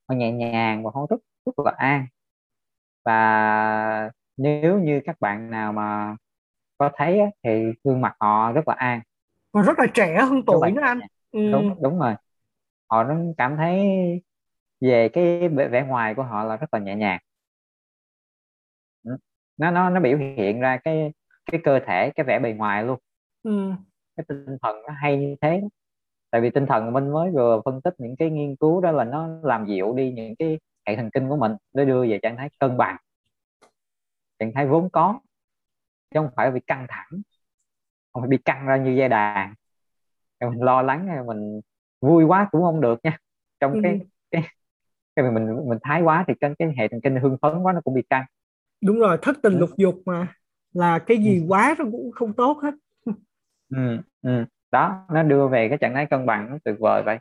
họ 0.09 0.15
nhẹ 0.15 0.31
nhàng 0.31 0.83
và 0.83 0.91
họ 0.93 1.05
rất 1.09 1.17
rất 1.45 1.59
là 1.65 1.71
an 1.77 2.05
và 3.05 4.09
nếu 4.37 4.79
như 4.79 5.01
các 5.05 5.15
bạn 5.19 5.51
nào 5.51 5.73
mà 5.73 6.15
có 6.77 6.91
thấy 6.95 7.19
á, 7.19 7.27
thì 7.43 7.51
gương 7.83 8.01
mặt 8.01 8.15
họ 8.19 8.51
rất 8.51 8.67
là 8.67 8.75
an 8.75 9.01
và 9.53 9.61
rất 9.61 9.79
là 9.79 9.87
trẻ 9.93 10.17
hơn 10.29 10.43
tuổi 10.45 10.71
nữa 10.71 10.81
anh 10.85 11.01
ừ. 11.31 11.39
đúng 11.51 11.63
đúng 11.83 11.99
rồi 11.99 12.15
họ 12.89 13.03
nó 13.05 13.15
cảm 13.37 13.57
thấy 13.57 13.79
về 14.81 15.09
cái 15.13 15.49
vẻ 15.49 15.67
vẻ 15.69 15.83
ngoài 15.87 16.13
của 16.15 16.23
họ 16.23 16.43
là 16.43 16.57
rất 16.57 16.73
là 16.73 16.79
nhẹ 16.79 16.95
nhàng 16.95 17.19
Ừ. 19.03 19.11
nó 19.57 19.71
nó 19.71 19.89
nó 19.89 19.99
biểu 19.99 20.17
hiện 20.17 20.59
ra 20.59 20.77
cái 20.83 21.11
cái 21.51 21.61
cơ 21.63 21.79
thể 21.87 22.11
cái 22.15 22.23
vẻ 22.27 22.39
bề 22.39 22.53
ngoài 22.53 22.83
luôn 22.83 22.99
Ừ. 23.43 23.75
cái 24.17 24.25
tinh 24.29 24.45
thần 24.61 24.75
nó 24.87 24.93
hay 25.01 25.17
như 25.17 25.35
thế. 25.41 25.61
Tại 26.35 26.41
vì 26.41 26.49
tinh 26.49 26.65
thần 26.65 26.93
mình 26.93 27.11
mới 27.11 27.31
vừa 27.31 27.61
phân 27.65 27.81
tích 27.81 27.93
những 27.97 28.15
cái 28.15 28.29
nghiên 28.29 28.55
cứu 28.55 28.81
đó 28.81 28.91
là 28.91 29.03
nó 29.03 29.27
làm 29.43 29.65
dịu 29.65 29.93
đi 29.93 30.11
những 30.11 30.35
cái 30.39 30.59
hệ 30.87 30.95
thần 30.95 31.09
kinh 31.13 31.29
của 31.29 31.35
mình 31.37 31.51
để 31.73 31.85
đưa 31.85 32.07
về 32.07 32.19
trạng 32.21 32.37
thái 32.37 32.49
cân 32.59 32.77
bằng 32.77 32.97
trạng 34.39 34.51
thái 34.55 34.67
vốn 34.67 34.89
có 34.89 35.19
chứ 36.11 36.19
không 36.19 36.29
phải 36.35 36.51
bị 36.51 36.59
căng 36.67 36.85
thẳng 36.89 37.21
không 38.13 38.21
phải 38.23 38.29
bị 38.29 38.37
căng 38.45 38.65
ra 38.65 38.77
như 38.77 38.91
dây 38.91 39.09
đàn 39.09 39.53
mình 40.39 40.61
lo 40.61 40.81
lắng 40.81 41.07
rồi 41.07 41.25
mình 41.25 41.61
vui 42.01 42.23
quá 42.23 42.47
cũng 42.51 42.61
không 42.61 42.81
được 42.81 42.99
nha 43.03 43.17
trong 43.59 43.73
Ừ. 43.73 43.79
cái 43.83 43.99
cái 44.31 44.43
cái 45.15 45.31
mình 45.31 45.69
mình 45.69 45.77
thái 45.83 46.01
quá 46.01 46.25
thì 46.27 46.33
cái, 46.41 46.51
cái 46.59 46.73
hệ 46.77 46.87
thần 46.87 47.01
kinh 47.01 47.15
hưng 47.15 47.37
phấn 47.41 47.63
quá 47.63 47.73
nó 47.73 47.81
cũng 47.83 47.93
bị 47.93 48.01
căng 48.09 48.25
đúng 48.81 48.99
rồi 48.99 49.17
thất 49.21 49.37
tình 49.43 49.53
Ừ. 49.53 49.59
lục 49.59 49.69
dục 49.77 49.95
mà 50.05 50.35
là 50.73 50.99
cái 50.99 51.17
gì 51.17 51.39
Ừ. 51.39 51.45
quá 51.47 51.75
nó 51.79 51.85
cũng 51.91 52.11
không 52.11 52.33
tốt 52.33 52.57
hết 52.63 52.73
ừ, 53.69 53.77
ừ. 54.21 54.45
Đó 54.75 55.05
nó 55.13 55.23
đưa 55.23 55.49
về 55.49 55.69
cái 55.69 55.79
trạng 55.79 55.95
thái 55.95 56.07
cân 56.11 56.27
bằng 56.27 56.49
nó 56.51 56.57
tuyệt 56.65 56.75
vời 56.79 57.03
vậy. 57.05 57.19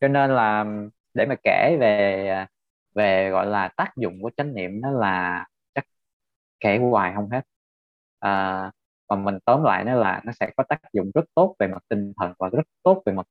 Cho 0.00 0.08
nên 0.08 0.30
là 0.30 0.64
để 1.14 1.26
mà 1.26 1.34
kể 1.44 1.76
về 1.80 2.46
về 2.94 3.30
gọi 3.30 3.46
là 3.46 3.68
tác 3.76 3.92
dụng 3.96 4.22
của 4.22 4.30
chánh 4.36 4.54
niệm 4.54 4.80
đó 4.82 4.90
là 4.90 5.46
chắc 5.74 5.84
kể 6.60 6.78
hoài 6.78 7.12
không 7.16 7.30
hết. 7.30 7.42
À, 8.20 8.72
và 9.08 9.16
mình 9.16 9.38
tóm 9.44 9.64
lại 9.64 9.84
nó 9.84 9.94
là 9.94 10.22
nó 10.26 10.32
sẽ 10.40 10.50
có 10.56 10.64
tác 10.68 10.80
dụng 10.92 11.10
rất 11.14 11.24
tốt 11.34 11.56
về 11.58 11.68
mặt 11.68 11.82
tinh 11.88 12.12
thần 12.18 12.32
và 12.38 12.48
rất 12.52 12.62
tốt 12.82 13.02
về 13.06 13.12
mặt 13.12 13.26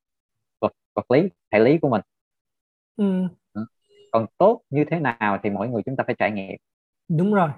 vật 0.62 0.74
vật 0.96 1.12
lý 1.12 1.30
thể 1.52 1.60
lý 1.60 1.80
của 1.82 1.90
mình. 1.90 2.02
Ừ. 2.98 3.28
Ừ. 3.54 3.66
còn 4.12 4.26
tốt 4.38 4.62
như 4.70 4.86
thế 4.92 5.00
nào 5.00 5.40
thì 5.44 5.50
mỗi 5.50 5.70
người 5.70 5.84
chúng 5.86 5.96
ta 5.98 6.04
phải 6.08 6.16
trải 6.20 6.32
nghiệm. 6.32 6.58
Đúng 7.10 7.34
rồi. 7.34 7.50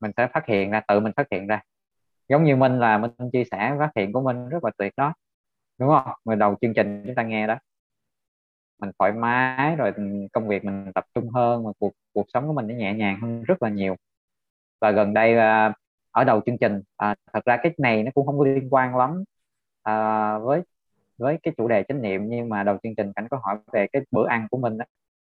Mình 0.00 0.10
sẽ 0.16 0.28
phát 0.34 0.46
hiện 0.46 0.70
ra 0.70 0.80
tự 0.88 1.00
mình 1.00 1.12
phát 1.16 1.26
hiện 1.30 1.46
ra 1.46 1.60
giống 2.28 2.44
như 2.44 2.56
mình 2.56 2.78
là 2.78 2.98
mình 2.98 3.10
chia 3.32 3.44
sẻ 3.50 3.76
phát 3.78 3.90
hiện 3.96 4.12
của 4.12 4.20
mình 4.20 4.48
rất 4.48 4.64
là 4.64 4.70
tuyệt 4.78 4.92
đó. 4.96 5.14
Đúng 5.78 5.88
không? 5.88 6.14
Người 6.24 6.36
đầu 6.36 6.56
chương 6.60 6.74
trình 6.74 7.02
chúng 7.06 7.14
ta 7.14 7.22
nghe 7.22 7.46
đó. 7.46 7.58
Mình 8.78 8.90
thoải 8.98 9.12
mái 9.12 9.76
rồi 9.76 9.92
công 10.32 10.48
việc 10.48 10.64
mình 10.64 10.92
tập 10.94 11.04
trung 11.14 11.28
hơn 11.28 11.64
mà 11.64 11.70
cuộc 11.78 11.92
cuộc 12.14 12.26
sống 12.34 12.46
của 12.46 12.52
mình 12.52 12.66
nó 12.68 12.74
nhẹ 12.74 12.94
nhàng 12.94 13.18
hơn 13.22 13.42
rất 13.42 13.62
là 13.62 13.68
nhiều. 13.68 13.96
Và 14.80 14.90
gần 14.90 15.14
đây 15.14 15.38
à, 15.38 15.72
ở 16.10 16.24
đầu 16.24 16.40
chương 16.46 16.58
trình 16.58 16.82
à, 16.96 17.14
thật 17.32 17.44
ra 17.44 17.56
cái 17.62 17.72
này 17.78 18.02
nó 18.02 18.10
cũng 18.14 18.26
không 18.26 18.38
có 18.38 18.44
liên 18.44 18.68
quan 18.70 18.96
lắm 18.96 19.24
à, 19.82 20.38
với 20.38 20.62
với 21.18 21.38
cái 21.42 21.54
chủ 21.56 21.68
đề 21.68 21.82
chánh 21.88 22.02
niệm 22.02 22.22
nhưng 22.28 22.48
mà 22.48 22.62
đầu 22.62 22.78
chương 22.82 22.94
trình 22.96 23.12
cảnh 23.12 23.28
có 23.30 23.40
hỏi 23.42 23.58
về 23.72 23.86
cái 23.92 24.02
bữa 24.10 24.28
ăn 24.28 24.46
của 24.50 24.56
mình 24.58 24.78
đó. 24.78 24.84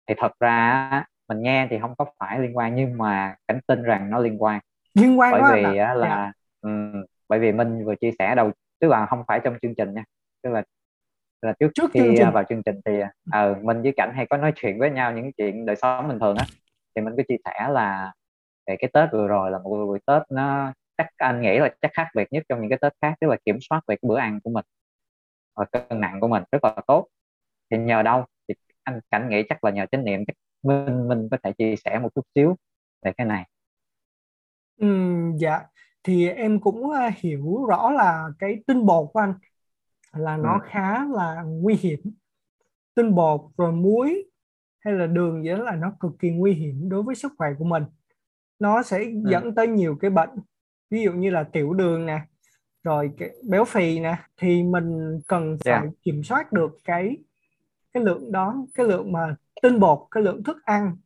thì 0.07 0.15
thật 0.17 0.31
ra 0.39 1.05
mình 1.27 1.41
nghe 1.43 1.67
thì 1.69 1.79
không 1.79 1.95
có 1.97 2.05
phải 2.19 2.39
liên 2.39 2.57
quan 2.57 2.75
nhưng 2.75 2.97
mà 2.97 3.35
cảnh 3.47 3.59
tin 3.67 3.83
rằng 3.83 4.09
nó 4.09 4.19
liên 4.19 4.43
quan. 4.43 4.59
Liên 4.93 5.19
quan 5.19 5.31
bởi 5.31 5.53
vì 5.55 5.61
là, 5.61 5.93
là 5.93 6.15
yeah. 6.15 6.35
Um, 6.61 7.03
bởi 7.29 7.39
vì 7.39 7.51
minh 7.51 7.85
vừa 7.85 7.95
chia 7.95 8.11
sẻ 8.19 8.35
đầu 8.35 8.51
tức 8.79 8.87
là 8.87 9.05
không 9.05 9.23
phải 9.27 9.39
trong 9.43 9.57
chương 9.61 9.75
trình 9.75 9.93
nha. 9.93 10.03
Tức 10.43 10.49
là 10.49 10.63
là 11.41 11.53
trước, 11.59 11.71
trước 11.75 11.91
khi 11.93 11.99
chương 11.99 12.15
trình. 12.17 12.29
vào 12.33 12.43
chương 12.49 12.63
trình 12.63 12.81
thì 12.85 12.99
ờ 13.31 13.51
uh, 13.51 13.63
mình 13.63 13.81
với 13.81 13.93
cảnh 13.97 14.11
hay 14.15 14.25
có 14.29 14.37
nói 14.37 14.53
chuyện 14.55 14.79
với 14.79 14.91
nhau 14.91 15.13
những 15.13 15.31
chuyện 15.31 15.65
đời 15.65 15.75
sống 15.75 16.07
bình 16.07 16.19
thường 16.19 16.37
á. 16.37 16.45
Thì 16.95 17.01
mình 17.01 17.13
có 17.17 17.23
chia 17.27 17.37
sẻ 17.45 17.67
là 17.69 18.13
về 18.67 18.75
cái 18.79 18.89
tết 18.93 19.09
vừa 19.11 19.27
rồi 19.27 19.51
là 19.51 19.57
một 19.57 19.69
buổi 19.69 19.99
tết 20.05 20.21
nó 20.29 20.73
chắc 20.97 21.07
anh 21.17 21.41
nghĩ 21.41 21.59
là 21.59 21.69
chắc 21.81 21.91
khác 21.93 22.07
biệt 22.15 22.27
nhất 22.31 22.43
trong 22.49 22.61
những 22.61 22.69
cái 22.69 22.79
tết 22.81 22.93
khác 23.01 23.13
tức 23.21 23.27
là 23.27 23.37
kiểm 23.45 23.57
soát 23.69 23.81
về 23.87 23.95
cái 23.95 24.07
bữa 24.09 24.17
ăn 24.17 24.39
của 24.43 24.49
mình 24.49 24.65
và 25.55 25.65
cân 25.65 26.01
nặng 26.01 26.19
của 26.19 26.27
mình 26.27 26.43
rất 26.51 26.63
là 26.63 26.75
tốt. 26.87 27.07
Thì 27.71 27.77
nhờ 27.77 28.03
đâu? 28.03 28.25
Thì 28.47 28.53
anh 28.83 28.99
cảnh 29.11 29.29
nghĩ 29.29 29.43
chắc 29.49 29.63
là 29.63 29.71
nhờ 29.71 29.85
chánh 29.91 30.05
niệm 30.05 30.25
chắc 30.27 30.35
mình 30.63 31.07
mình 31.07 31.27
có 31.31 31.37
thể 31.43 31.53
chia 31.53 31.75
sẻ 31.75 31.99
một 31.99 32.09
chút 32.15 32.25
xíu 32.35 32.55
về 33.01 33.11
cái 33.17 33.27
này. 33.27 33.45
Ừ, 34.77 34.87
dạ 35.37 35.61
thì 36.03 36.27
em 36.27 36.59
cũng 36.59 36.91
à, 36.91 37.11
hiểu 37.17 37.65
rõ 37.65 37.91
là 37.91 38.29
cái 38.39 38.63
tinh 38.67 38.85
bột 38.85 39.09
của 39.13 39.19
anh 39.19 39.33
là 40.13 40.37
nó 40.37 40.53
ừ. 40.53 40.59
khá 40.63 41.05
là 41.05 41.43
nguy 41.43 41.75
hiểm 41.75 41.99
tinh 42.95 43.15
bột 43.15 43.41
rồi 43.57 43.71
muối 43.71 44.29
hay 44.79 44.93
là 44.93 45.07
đường 45.07 45.43
vậy 45.45 45.57
đó 45.57 45.63
là 45.63 45.75
nó 45.75 45.93
cực 45.99 46.11
kỳ 46.19 46.29
nguy 46.29 46.53
hiểm 46.53 46.89
đối 46.89 47.03
với 47.03 47.15
sức 47.15 47.33
khỏe 47.37 47.49
của 47.59 47.65
mình 47.65 47.83
nó 48.59 48.83
sẽ 48.83 48.99
ừ. 48.99 49.11
dẫn 49.25 49.55
tới 49.55 49.67
nhiều 49.67 49.97
cái 50.01 50.11
bệnh 50.11 50.29
ví 50.89 51.03
dụ 51.03 51.11
như 51.11 51.29
là 51.29 51.43
tiểu 51.43 51.73
đường 51.73 52.05
nè 52.05 52.21
rồi 52.83 53.11
cái 53.17 53.29
béo 53.49 53.65
phì 53.65 53.99
nè 53.99 54.17
thì 54.37 54.63
mình 54.63 55.19
cần 55.27 55.57
phải 55.65 55.73
yeah. 55.73 55.85
kiểm 56.01 56.23
soát 56.23 56.51
được 56.51 56.77
cái 56.83 57.17
cái 57.93 58.03
lượng 58.03 58.31
đó 58.31 58.65
cái 58.73 58.85
lượng 58.85 59.11
mà 59.11 59.35
tinh 59.61 59.79
bột 59.79 60.07
cái 60.11 60.23
lượng 60.23 60.43
thức 60.43 60.57
ăn 60.65 60.97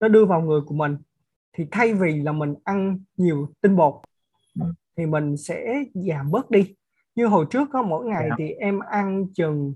nó 0.00 0.08
đưa 0.08 0.24
vào 0.24 0.40
người 0.40 0.60
của 0.60 0.74
mình 0.74 0.96
thì 1.52 1.66
thay 1.70 1.94
vì 1.94 2.22
là 2.22 2.32
mình 2.32 2.54
ăn 2.64 2.98
nhiều 3.16 3.52
tinh 3.60 3.76
bột 3.76 3.94
ừ. 4.60 4.66
thì 4.96 5.06
mình 5.06 5.36
sẽ 5.36 5.84
giảm 5.94 6.30
bớt 6.30 6.50
đi 6.50 6.74
như 7.14 7.26
hồi 7.26 7.46
trước 7.50 7.68
có 7.72 7.82
mỗi 7.82 8.06
ngày 8.06 8.24
yeah. 8.24 8.34
thì 8.38 8.50
em 8.50 8.78
ăn 8.78 9.26
chừng 9.34 9.74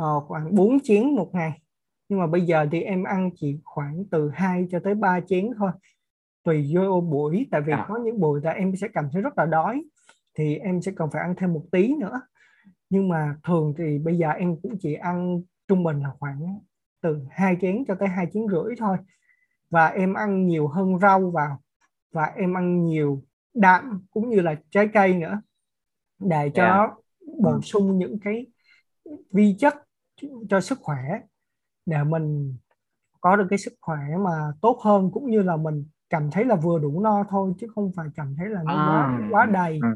uh, 0.00 0.24
khoảng 0.26 0.54
4 0.54 0.80
chén 0.80 1.14
một 1.14 1.30
ngày 1.32 1.60
nhưng 2.08 2.18
mà 2.18 2.26
bây 2.26 2.40
giờ 2.40 2.66
thì 2.72 2.82
em 2.82 3.04
ăn 3.04 3.30
chỉ 3.36 3.58
khoảng 3.64 4.04
từ 4.10 4.30
2 4.34 4.66
cho 4.70 4.80
tới 4.84 4.94
3 4.94 5.20
chén 5.20 5.50
thôi 5.58 5.70
tùy 6.44 6.72
vô 6.74 7.00
buổi 7.00 7.46
tại 7.50 7.60
vì 7.60 7.72
à. 7.72 7.86
có 7.88 7.98
những 8.04 8.20
buổi 8.20 8.40
là 8.42 8.50
em 8.50 8.76
sẽ 8.76 8.88
cảm 8.94 9.08
thấy 9.12 9.22
rất 9.22 9.38
là 9.38 9.46
đói 9.46 9.84
thì 10.38 10.56
em 10.56 10.82
sẽ 10.82 10.92
cần 10.96 11.08
phải 11.12 11.22
ăn 11.22 11.34
thêm 11.38 11.52
một 11.52 11.64
tí 11.72 11.94
nữa 11.96 12.20
nhưng 12.90 13.08
mà 13.08 13.36
thường 13.44 13.74
thì 13.78 13.98
bây 13.98 14.18
giờ 14.18 14.28
em 14.28 14.56
cũng 14.62 14.78
chỉ 14.80 14.94
ăn 14.94 15.40
trung 15.68 15.84
bình 15.84 16.00
là 16.00 16.10
khoảng 16.18 16.58
từ 17.02 17.20
hai 17.30 17.56
chén 17.60 17.84
cho 17.88 17.94
tới 17.94 18.08
hai 18.08 18.26
chén 18.32 18.42
rưỡi 18.50 18.74
thôi 18.78 18.96
và 19.74 19.86
em 19.86 20.14
ăn 20.14 20.46
nhiều 20.46 20.68
hơn 20.68 20.98
rau 20.98 21.30
vào 21.30 21.60
và 22.12 22.24
em 22.24 22.56
ăn 22.56 22.86
nhiều 22.86 23.22
đạm 23.54 24.06
cũng 24.10 24.28
như 24.28 24.40
là 24.40 24.54
trái 24.70 24.88
cây 24.94 25.14
nữa 25.14 25.40
để 26.18 26.50
cho 26.54 26.64
yeah. 26.64 26.90
bổ 27.38 27.50
ừ. 27.50 27.60
sung 27.62 27.98
những 27.98 28.18
cái 28.24 28.46
vi 29.30 29.56
chất 29.58 29.74
cho 30.48 30.60
sức 30.60 30.78
khỏe 30.82 31.02
để 31.86 32.04
mình 32.04 32.56
có 33.20 33.36
được 33.36 33.46
cái 33.50 33.58
sức 33.58 33.72
khỏe 33.80 33.98
mà 34.24 34.52
tốt 34.60 34.80
hơn 34.84 35.10
cũng 35.12 35.30
như 35.30 35.42
là 35.42 35.56
mình 35.56 35.84
cảm 36.10 36.30
thấy 36.30 36.44
là 36.44 36.56
vừa 36.56 36.78
đủ 36.78 37.00
no 37.00 37.24
thôi 37.30 37.52
chứ 37.58 37.66
không 37.74 37.92
phải 37.96 38.06
cảm 38.16 38.34
thấy 38.38 38.48
là 38.48 38.62
nó 38.64 38.74
à. 38.74 38.86
quá 38.86 39.28
quá 39.30 39.46
đầy 39.46 39.78
ừ. 39.82 39.88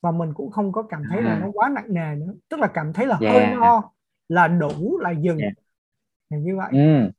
và 0.00 0.10
mình 0.10 0.34
cũng 0.34 0.50
không 0.50 0.72
có 0.72 0.82
cảm 0.82 1.02
thấy 1.10 1.18
à. 1.18 1.24
là 1.24 1.38
nó 1.38 1.46
quá 1.52 1.68
nặng 1.68 1.94
nề 1.94 2.14
nữa 2.14 2.34
tức 2.48 2.60
là 2.60 2.66
cảm 2.66 2.92
thấy 2.92 3.06
là 3.06 3.18
yeah. 3.20 3.34
hơi 3.34 3.56
no 3.56 3.82
là 4.28 4.48
đủ 4.48 4.98
là 4.98 5.10
dừng 5.10 5.38
yeah. 5.38 5.52
như 6.30 6.56
vậy 6.56 6.70
ừ. 6.72 7.10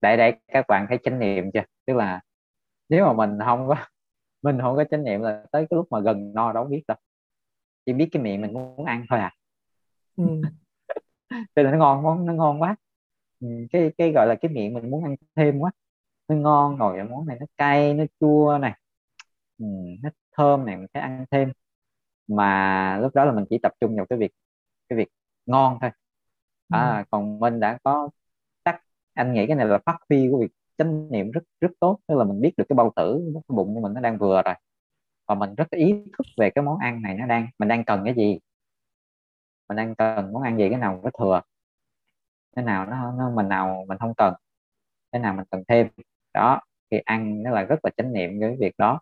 Để 0.00 0.16
để 0.16 0.32
các 0.48 0.66
bạn 0.68 0.86
thấy 0.88 0.98
chánh 1.02 1.18
niệm 1.18 1.50
chưa? 1.54 1.60
Tức 1.86 1.94
là 1.96 2.20
nếu 2.88 3.06
mà 3.06 3.12
mình 3.12 3.38
không 3.46 3.68
có 3.68 3.76
mình 4.42 4.58
không 4.62 4.76
có 4.76 4.84
chánh 4.90 5.04
niệm 5.04 5.20
là 5.22 5.44
tới 5.52 5.66
cái 5.70 5.76
lúc 5.76 5.86
mà 5.90 6.00
gần 6.00 6.32
no 6.34 6.52
đâu 6.52 6.64
biết 6.64 6.82
đâu. 6.88 6.96
Chỉ 7.86 7.92
biết 7.92 8.08
cái 8.12 8.22
miệng 8.22 8.40
mình 8.42 8.52
muốn 8.52 8.84
ăn 8.86 9.04
thôi 9.10 9.18
à. 9.20 9.32
Ừ. 10.16 10.24
nên 11.56 11.70
nó 11.70 11.78
ngon 11.78 12.02
món 12.02 12.26
nó 12.26 12.32
ngon 12.32 12.62
quá. 12.62 12.76
Ừ, 13.40 13.48
cái 13.72 13.92
cái 13.98 14.12
gọi 14.12 14.26
là 14.26 14.34
cái 14.40 14.52
miệng 14.52 14.74
mình 14.74 14.90
muốn 14.90 15.04
ăn 15.04 15.16
thêm 15.36 15.58
quá. 15.58 15.70
Nó 16.28 16.36
ngon 16.36 16.76
rồi 16.78 17.04
món 17.04 17.26
này 17.26 17.36
nó 17.40 17.46
cay 17.56 17.94
nó 17.94 18.04
chua 18.20 18.58
này. 18.62 18.78
Ừ, 19.58 19.66
nó 20.02 20.10
thơm 20.36 20.66
này 20.66 20.76
mình 20.76 20.86
phải 20.94 21.02
ăn 21.02 21.24
thêm. 21.30 21.52
Mà 22.28 22.98
lúc 23.02 23.14
đó 23.14 23.24
là 23.24 23.32
mình 23.32 23.44
chỉ 23.50 23.58
tập 23.62 23.72
trung 23.80 23.96
vào 23.96 24.06
cái 24.10 24.18
việc 24.18 24.32
cái 24.88 24.96
việc 24.98 25.08
ngon 25.46 25.78
thôi. 25.80 25.90
À, 26.68 26.98
ừ. 26.98 27.04
còn 27.10 27.40
mình 27.40 27.60
đã 27.60 27.78
có 27.84 28.10
anh 29.14 29.32
nghĩ 29.34 29.46
cái 29.46 29.56
này 29.56 29.66
là 29.66 29.78
phát 29.86 29.96
huy 30.08 30.28
của 30.30 30.38
việc 30.40 30.52
chánh 30.78 31.12
niệm 31.12 31.30
rất 31.30 31.40
rất 31.60 31.70
tốt 31.80 31.98
tức 32.06 32.14
là 32.18 32.24
mình 32.24 32.40
biết 32.40 32.52
được 32.56 32.64
cái 32.68 32.74
bao 32.74 32.92
tử 32.96 33.20
cái 33.34 33.42
bụng 33.56 33.74
của 33.74 33.80
mình 33.80 33.92
nó 33.94 34.00
đang 34.00 34.18
vừa 34.18 34.42
rồi. 34.42 34.54
Và 35.28 35.34
mình 35.34 35.54
rất 35.54 35.70
ý 35.70 35.92
thức 35.92 36.26
về 36.38 36.50
cái 36.50 36.64
món 36.64 36.78
ăn 36.78 37.02
này 37.02 37.14
nó 37.14 37.26
đang 37.26 37.48
mình 37.58 37.68
đang 37.68 37.84
cần 37.84 38.02
cái 38.04 38.14
gì? 38.14 38.38
Mình 39.68 39.76
đang 39.76 39.94
cần 39.94 40.32
món 40.32 40.42
ăn 40.42 40.58
gì? 40.58 40.68
Cái 40.70 40.78
nào 40.78 41.00
có 41.04 41.10
thừa? 41.18 41.40
Cái 42.56 42.64
nào 42.64 42.86
nó, 42.86 43.12
nó 43.18 43.30
mình 43.30 43.48
nào 43.48 43.84
mình 43.88 43.98
không 43.98 44.14
cần? 44.16 44.34
Cái 45.12 45.20
nào 45.22 45.34
mình 45.34 45.46
cần 45.50 45.64
thêm? 45.68 45.88
Đó 46.34 46.60
thì 46.90 46.98
ăn 47.04 47.42
nó 47.42 47.50
là 47.50 47.62
rất 47.62 47.84
là 47.84 47.90
chánh 47.96 48.12
niệm 48.12 48.40
với 48.40 48.56
việc 48.60 48.74
đó. 48.78 49.00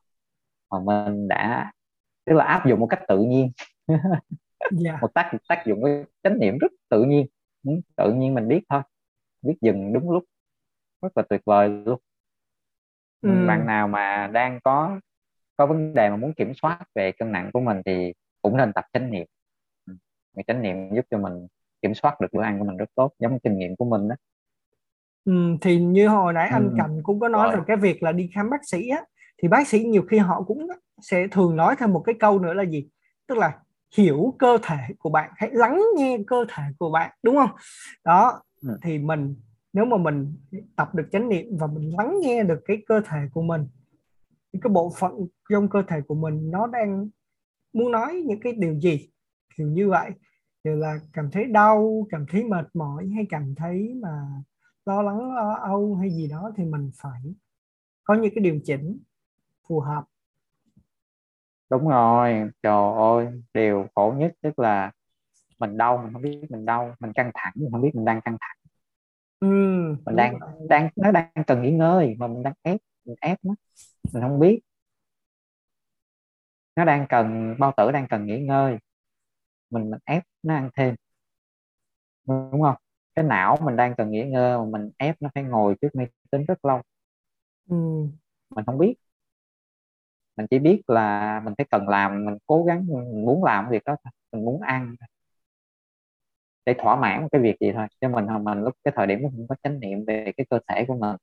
Mà 0.70 0.80
mình 0.80 1.28
đã 1.28 1.72
tức 2.26 2.34
là 2.34 2.44
áp 2.44 2.66
dụng 2.66 2.80
một 2.80 2.86
cách 2.90 3.00
tự 3.08 3.18
nhiên. 3.18 3.50
Yeah. 3.88 4.00
Dạ. 4.72 4.98
một 5.02 5.14
tác 5.14 5.32
tác 5.48 5.62
dụng 5.66 5.84
cái 5.84 6.04
chánh 6.22 6.38
niệm 6.38 6.58
rất 6.58 6.72
tự 6.90 7.04
nhiên. 7.04 7.26
Ừ, 7.66 7.72
tự 7.96 8.12
nhiên 8.12 8.34
mình 8.34 8.48
biết 8.48 8.60
thôi 8.68 8.82
biết 9.48 9.56
dừng 9.60 9.92
đúng 9.92 10.10
lúc. 10.10 10.24
Rất 11.02 11.16
là 11.16 11.22
tuyệt 11.30 11.40
vời 11.46 11.68
luôn. 11.68 12.00
Ừ. 13.22 13.28
bạn 13.46 13.66
nào 13.66 13.88
mà 13.88 14.30
đang 14.32 14.60
có 14.64 15.00
có 15.56 15.66
vấn 15.66 15.94
đề 15.94 16.10
mà 16.10 16.16
muốn 16.16 16.34
kiểm 16.34 16.52
soát 16.62 16.78
về 16.94 17.12
cân 17.12 17.32
nặng 17.32 17.50
của 17.52 17.60
mình 17.60 17.82
thì 17.86 18.12
cũng 18.42 18.56
nên 18.56 18.72
tập 18.72 18.84
chánh 18.92 19.10
niệm. 19.10 19.26
Ừ, 19.86 19.94
chánh 20.46 20.62
niệm 20.62 20.76
giúp 20.94 21.04
cho 21.10 21.18
mình 21.18 21.46
kiểm 21.82 21.94
soát 21.94 22.20
được 22.20 22.28
bữa 22.32 22.42
ăn 22.42 22.58
của 22.58 22.64
mình 22.64 22.76
rất 22.76 22.88
tốt 22.94 23.12
giống 23.18 23.38
kinh 23.40 23.58
nghiệm 23.58 23.76
của 23.76 23.84
mình 23.84 24.08
đó 24.08 24.14
ừ, 25.24 25.32
thì 25.60 25.78
như 25.80 26.08
hồi 26.08 26.32
nãy 26.32 26.48
anh 26.48 26.70
ừ. 26.70 26.74
Cảnh 26.78 27.00
cũng 27.02 27.20
có 27.20 27.28
nói 27.28 27.48
Rồi. 27.48 27.56
về 27.56 27.62
cái 27.66 27.76
việc 27.76 28.02
là 28.02 28.12
đi 28.12 28.30
khám 28.34 28.50
bác 28.50 28.68
sĩ 28.70 28.88
á 28.88 29.02
thì 29.42 29.48
bác 29.48 29.68
sĩ 29.68 29.84
nhiều 29.84 30.02
khi 30.10 30.18
họ 30.18 30.42
cũng 30.42 30.68
sẽ 31.02 31.26
thường 31.28 31.56
nói 31.56 31.76
thêm 31.78 31.92
một 31.92 32.02
cái 32.06 32.14
câu 32.20 32.38
nữa 32.38 32.54
là 32.54 32.62
gì? 32.64 32.88
Tức 33.26 33.38
là 33.38 33.52
hiểu 33.96 34.34
cơ 34.38 34.58
thể 34.62 34.76
của 34.98 35.10
bạn 35.10 35.30
hãy 35.36 35.50
lắng 35.52 35.82
nghe 35.96 36.18
cơ 36.26 36.44
thể 36.48 36.62
của 36.78 36.90
bạn 36.90 37.10
đúng 37.22 37.36
không? 37.36 37.50
Đó 38.04 38.42
ừ. 38.62 38.78
thì 38.82 38.98
mình 38.98 39.34
nếu 39.72 39.84
mà 39.84 39.96
mình 39.96 40.34
tập 40.76 40.94
được 40.94 41.08
chánh 41.12 41.28
niệm 41.28 41.46
và 41.58 41.66
mình 41.66 41.90
lắng 41.96 42.14
nghe 42.22 42.42
được 42.42 42.60
cái 42.64 42.82
cơ 42.86 43.00
thể 43.06 43.18
của 43.32 43.42
mình 43.42 43.66
cái 44.52 44.70
bộ 44.70 44.92
phận 44.98 45.26
trong 45.50 45.68
cơ 45.68 45.82
thể 45.88 46.00
của 46.08 46.14
mình 46.14 46.50
nó 46.50 46.66
đang 46.66 47.08
muốn 47.72 47.92
nói 47.92 48.22
những 48.26 48.40
cái 48.40 48.52
điều 48.52 48.80
gì 48.80 49.10
kiểu 49.56 49.68
như 49.68 49.88
vậy 49.88 50.10
thì 50.64 50.70
là 50.74 50.98
cảm 51.12 51.30
thấy 51.30 51.44
đau 51.44 52.06
cảm 52.10 52.26
thấy 52.30 52.44
mệt 52.44 52.68
mỏi 52.74 53.08
hay 53.14 53.26
cảm 53.30 53.54
thấy 53.54 53.94
mà 54.02 54.42
lo 54.86 55.02
lắng 55.02 55.34
lo 55.34 55.54
âu 55.54 55.94
hay 55.94 56.10
gì 56.10 56.28
đó 56.28 56.52
thì 56.56 56.64
mình 56.64 56.90
phải 57.02 57.20
có 58.04 58.14
những 58.14 58.32
cái 58.34 58.44
điều 58.44 58.60
chỉnh 58.64 58.98
phù 59.68 59.80
hợp 59.80 60.04
đúng 61.70 61.88
rồi 61.88 62.50
trời 62.62 62.92
ơi 62.98 63.42
điều 63.54 63.86
khổ 63.94 64.14
nhất 64.18 64.32
tức 64.42 64.58
là 64.58 64.92
mình 65.58 65.76
đau 65.78 65.98
mình 66.04 66.12
không 66.12 66.22
biết 66.22 66.40
mình 66.50 66.64
đau 66.66 66.94
mình 67.00 67.12
căng 67.12 67.30
thẳng 67.34 67.52
mình 67.56 67.70
không 67.72 67.82
biết 67.82 67.90
mình 67.94 68.04
đang 68.04 68.20
căng 68.20 68.36
thẳng. 68.40 68.56
Ừ, 69.40 69.46
mình 70.06 70.16
đang 70.16 70.38
đang 70.68 70.90
nó 70.96 71.10
đang 71.12 71.32
cần 71.46 71.62
nghỉ 71.62 71.70
ngơi 71.72 72.16
mà 72.18 72.26
mình 72.26 72.42
đang 72.42 72.54
ép 72.62 72.80
mình 73.04 73.16
ép 73.20 73.38
nó. 73.44 73.54
Mình 74.14 74.22
không 74.22 74.38
biết. 74.40 74.60
Nó 76.76 76.84
đang 76.84 77.06
cần 77.08 77.56
bao 77.58 77.72
tử 77.76 77.90
đang 77.92 78.06
cần 78.10 78.26
nghỉ 78.26 78.40
ngơi. 78.40 78.78
Mình 79.70 79.90
mình 79.90 80.00
ép 80.04 80.22
nó 80.42 80.54
ăn 80.54 80.70
thêm. 80.76 80.94
Đúng 82.26 82.62
không? 82.62 82.76
Cái 83.14 83.24
não 83.24 83.56
mình 83.62 83.76
đang 83.76 83.94
cần 83.96 84.10
nghỉ 84.10 84.24
ngơi 84.24 84.58
mà 84.58 84.64
mình 84.64 84.90
ép 84.96 85.16
nó 85.22 85.28
phải 85.34 85.42
ngồi 85.44 85.74
trước 85.80 85.88
máy 85.94 86.06
tính 86.30 86.44
rất 86.48 86.64
lâu. 86.64 86.82
Ừ. 87.70 87.76
mình 88.50 88.64
không 88.66 88.78
biết. 88.78 88.94
Mình 90.36 90.46
chỉ 90.50 90.58
biết 90.58 90.82
là 90.86 91.40
mình 91.44 91.54
phải 91.58 91.66
cần 91.70 91.88
làm 91.88 92.24
mình 92.24 92.38
cố 92.46 92.64
gắng 92.64 92.86
mình 92.86 93.24
muốn 93.26 93.44
làm 93.44 93.68
việc 93.70 93.84
đó 93.84 93.96
mình 94.32 94.44
muốn 94.44 94.60
ăn 94.60 94.94
để 96.66 96.74
thỏa 96.78 96.96
mãn 96.96 97.22
một 97.22 97.28
cái 97.32 97.40
việc 97.42 97.56
gì 97.60 97.72
thôi. 97.72 97.86
Cho 98.00 98.08
mình 98.08 98.26
mình 98.44 98.58
lúc 98.64 98.74
cái 98.84 98.92
thời 98.96 99.06
điểm 99.06 99.18
không 99.22 99.46
có 99.48 99.54
chánh 99.62 99.80
niệm 99.80 100.04
về 100.06 100.32
cái 100.36 100.46
cơ 100.50 100.58
thể 100.68 100.84
của 100.88 100.96
mình. 100.96 101.16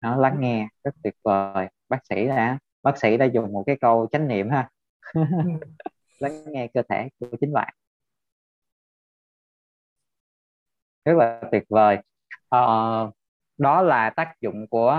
Nó 0.00 0.16
lắng 0.16 0.36
nghe 0.40 0.68
rất 0.84 0.94
tuyệt 1.02 1.14
vời. 1.24 1.68
Bác 1.88 1.98
sĩ 2.08 2.26
đã 2.26 2.58
bác 2.82 2.98
sĩ 2.98 3.16
đã 3.16 3.24
dùng 3.26 3.52
một 3.52 3.62
cái 3.66 3.76
câu 3.80 4.06
chánh 4.12 4.28
niệm 4.28 4.50
ha. 4.50 4.70
Lắng 6.20 6.44
nghe 6.52 6.68
cơ 6.74 6.82
thể 6.88 7.08
của 7.20 7.36
chính 7.40 7.52
bạn. 7.52 7.74
Rất 11.04 11.12
là 11.16 11.40
tuyệt 11.52 11.62
vời. 11.68 11.98
À, 12.50 12.58
đó 13.58 13.82
là 13.82 14.10
tác 14.10 14.32
dụng 14.40 14.66
của 14.70 14.98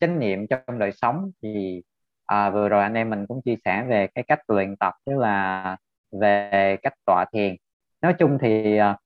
chánh 0.00 0.18
niệm 0.18 0.46
trong 0.50 0.78
đời 0.78 0.92
sống. 0.92 1.30
Thì 1.42 1.82
à, 2.26 2.50
vừa 2.50 2.68
rồi 2.68 2.82
anh 2.82 2.94
em 2.94 3.10
mình 3.10 3.26
cũng 3.28 3.42
chia 3.42 3.56
sẻ 3.64 3.84
về 3.88 4.06
cái 4.14 4.24
cách 4.28 4.40
luyện 4.48 4.76
tập 4.76 4.94
tức 5.06 5.18
là 5.18 5.76
về 6.12 6.76
cách 6.82 6.94
tọa 7.06 7.24
thiền. 7.32 7.56
Nói 8.02 8.14
chung 8.18 8.38
thì 8.42 8.78
uh, 8.80 8.96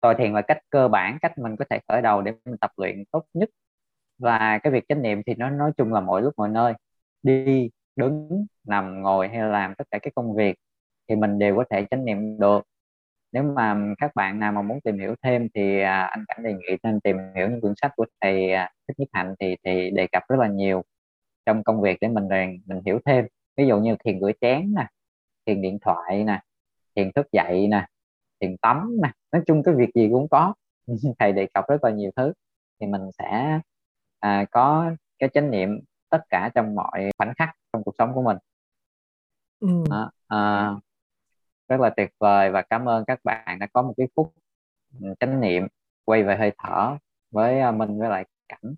tọa 0.00 0.14
thiền 0.18 0.32
là 0.32 0.42
cách 0.42 0.58
cơ 0.70 0.88
bản 0.88 1.18
cách 1.22 1.38
mình 1.38 1.56
có 1.56 1.64
thể 1.70 1.78
khởi 1.88 2.02
đầu 2.02 2.22
để 2.22 2.32
mình 2.44 2.56
tập 2.60 2.70
luyện 2.76 3.04
tốt 3.10 3.24
nhất. 3.34 3.48
Và 4.18 4.58
cái 4.62 4.72
việc 4.72 4.84
chánh 4.88 5.02
niệm 5.02 5.22
thì 5.26 5.34
nó 5.34 5.50
nói 5.50 5.72
chung 5.76 5.92
là 5.92 6.00
mọi 6.00 6.22
lúc 6.22 6.34
mọi 6.36 6.48
nơi. 6.48 6.74
Đi 7.22 7.70
đứng 7.96 8.46
nằm 8.64 9.02
ngồi 9.02 9.28
hay 9.28 9.38
là 9.38 9.46
làm 9.46 9.74
tất 9.74 9.84
cả 9.90 9.98
các 10.02 10.12
công 10.16 10.34
việc 10.36 10.56
thì 11.08 11.16
mình 11.16 11.38
đều 11.38 11.56
có 11.56 11.64
thể 11.70 11.86
chánh 11.90 12.04
niệm 12.04 12.38
được. 12.40 12.62
Nếu 13.32 13.42
mà 13.42 13.76
các 13.98 14.14
bạn 14.14 14.40
nào 14.40 14.52
mà 14.52 14.62
muốn 14.62 14.80
tìm 14.80 14.98
hiểu 14.98 15.14
thêm 15.22 15.48
thì 15.54 15.80
à, 15.80 16.00
anh 16.02 16.24
cảnh 16.28 16.42
đề 16.44 16.52
nghị 16.54 16.76
nên 16.82 17.00
tìm 17.00 17.16
hiểu 17.36 17.48
những 17.50 17.60
quyển 17.60 17.74
sách 17.76 17.92
của 17.96 18.06
thầy 18.20 18.52
à, 18.52 18.70
thích 18.88 18.98
nhất 18.98 19.08
hạnh 19.12 19.34
thì 19.40 19.56
thì 19.64 19.90
đề 19.90 20.06
cập 20.12 20.22
rất 20.28 20.36
là 20.40 20.48
nhiều 20.48 20.82
trong 21.46 21.64
công 21.64 21.80
việc 21.82 21.98
để 22.00 22.08
mình 22.08 22.28
rèn 22.30 22.62
mình 22.66 22.80
hiểu 22.86 23.00
thêm. 23.06 23.26
Ví 23.56 23.66
dụ 23.66 23.80
như 23.80 23.96
thiền 24.04 24.20
rửa 24.20 24.32
chén 24.40 24.74
nè 24.76 24.86
thiền 25.48 25.62
điện 25.62 25.78
thoại 25.82 26.24
nè 26.24 26.40
thiền 26.96 27.12
thức 27.12 27.26
dậy 27.32 27.68
nè 27.68 27.86
thiền 28.40 28.56
tắm 28.56 28.96
nè 29.02 29.12
nói 29.32 29.42
chung 29.46 29.62
cái 29.62 29.74
việc 29.74 29.90
gì 29.94 30.08
cũng 30.12 30.28
có. 30.30 30.54
Thầy 31.18 31.32
đề 31.32 31.46
cập 31.54 31.64
rất 31.68 31.84
là 31.84 31.90
nhiều 31.90 32.10
thứ. 32.16 32.32
Thì 32.80 32.86
mình 32.86 33.02
sẽ 33.18 33.60
à, 34.20 34.44
có 34.50 34.92
cái 35.18 35.28
chánh 35.34 35.50
niệm 35.50 35.80
tất 36.10 36.20
cả 36.30 36.50
trong 36.54 36.74
mọi 36.74 37.10
khoảnh 37.18 37.32
khắc 37.38 37.50
trong 37.72 37.84
cuộc 37.84 37.94
sống 37.98 38.14
của 38.14 38.22
mình. 38.22 38.36
Ừ. 39.60 39.68
Đó, 39.90 40.10
à, 40.28 40.70
rất 41.68 41.80
là 41.80 41.90
tuyệt 41.96 42.10
vời 42.20 42.50
và 42.50 42.62
cảm 42.62 42.88
ơn 42.88 43.04
các 43.06 43.20
bạn 43.24 43.58
đã 43.58 43.66
có 43.72 43.82
một 43.82 43.94
cái 43.96 44.08
phút 44.16 44.32
ừ, 45.00 45.14
chánh 45.20 45.40
niệm 45.40 45.66
quay 46.04 46.22
về 46.22 46.36
hơi 46.36 46.52
thở 46.58 46.96
với 47.30 47.60
à, 47.60 47.70
mình 47.70 47.98
với 47.98 48.08
lại 48.10 48.24
cảnh. 48.48 48.74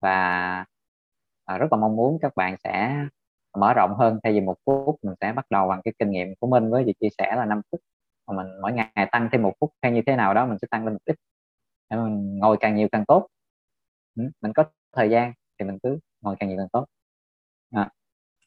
Và 0.00 0.10
à, 1.44 1.58
rất 1.58 1.66
là 1.72 1.78
mong 1.78 1.96
muốn 1.96 2.18
các 2.22 2.32
bạn 2.36 2.56
sẽ 2.64 2.96
mở 3.58 3.74
rộng 3.74 3.94
hơn. 3.98 4.18
Thay 4.22 4.32
vì 4.32 4.40
một 4.40 4.56
phút 4.66 4.96
mình 5.02 5.14
sẽ 5.20 5.32
bắt 5.32 5.46
đầu 5.50 5.68
bằng 5.68 5.80
cái 5.84 5.94
kinh 5.98 6.10
nghiệm 6.10 6.28
của 6.40 6.46
mình 6.46 6.70
với 6.70 6.84
việc 6.84 6.94
chia 7.00 7.08
sẻ 7.18 7.34
là 7.36 7.44
5 7.44 7.60
phút. 7.72 7.80
Và 8.26 8.34
mình 8.36 8.46
mỗi 8.62 8.72
ngày 8.72 9.08
tăng 9.12 9.28
thêm 9.32 9.42
một 9.42 9.52
phút 9.60 9.70
hay 9.82 9.92
như 9.92 10.02
thế 10.06 10.16
nào 10.16 10.34
đó 10.34 10.46
mình 10.46 10.58
sẽ 10.62 10.68
tăng 10.70 10.84
lên 10.84 10.92
một 10.94 11.00
ít. 11.04 11.16
Mình 11.90 12.38
ngồi 12.38 12.56
càng 12.60 12.76
nhiều 12.76 12.88
càng 12.92 13.04
tốt. 13.06 13.26
Ừ, 14.16 14.24
mình 14.40 14.52
có 14.52 14.64
thời 14.92 15.10
gian 15.10 15.32
thì 15.58 15.64
mình 15.66 15.78
cứ 15.82 15.98
ngồi 16.20 16.36
càng 16.38 16.48
nhiều 16.48 16.58
càng 16.58 16.68
tốt. 16.68 16.86
À. 17.70 17.90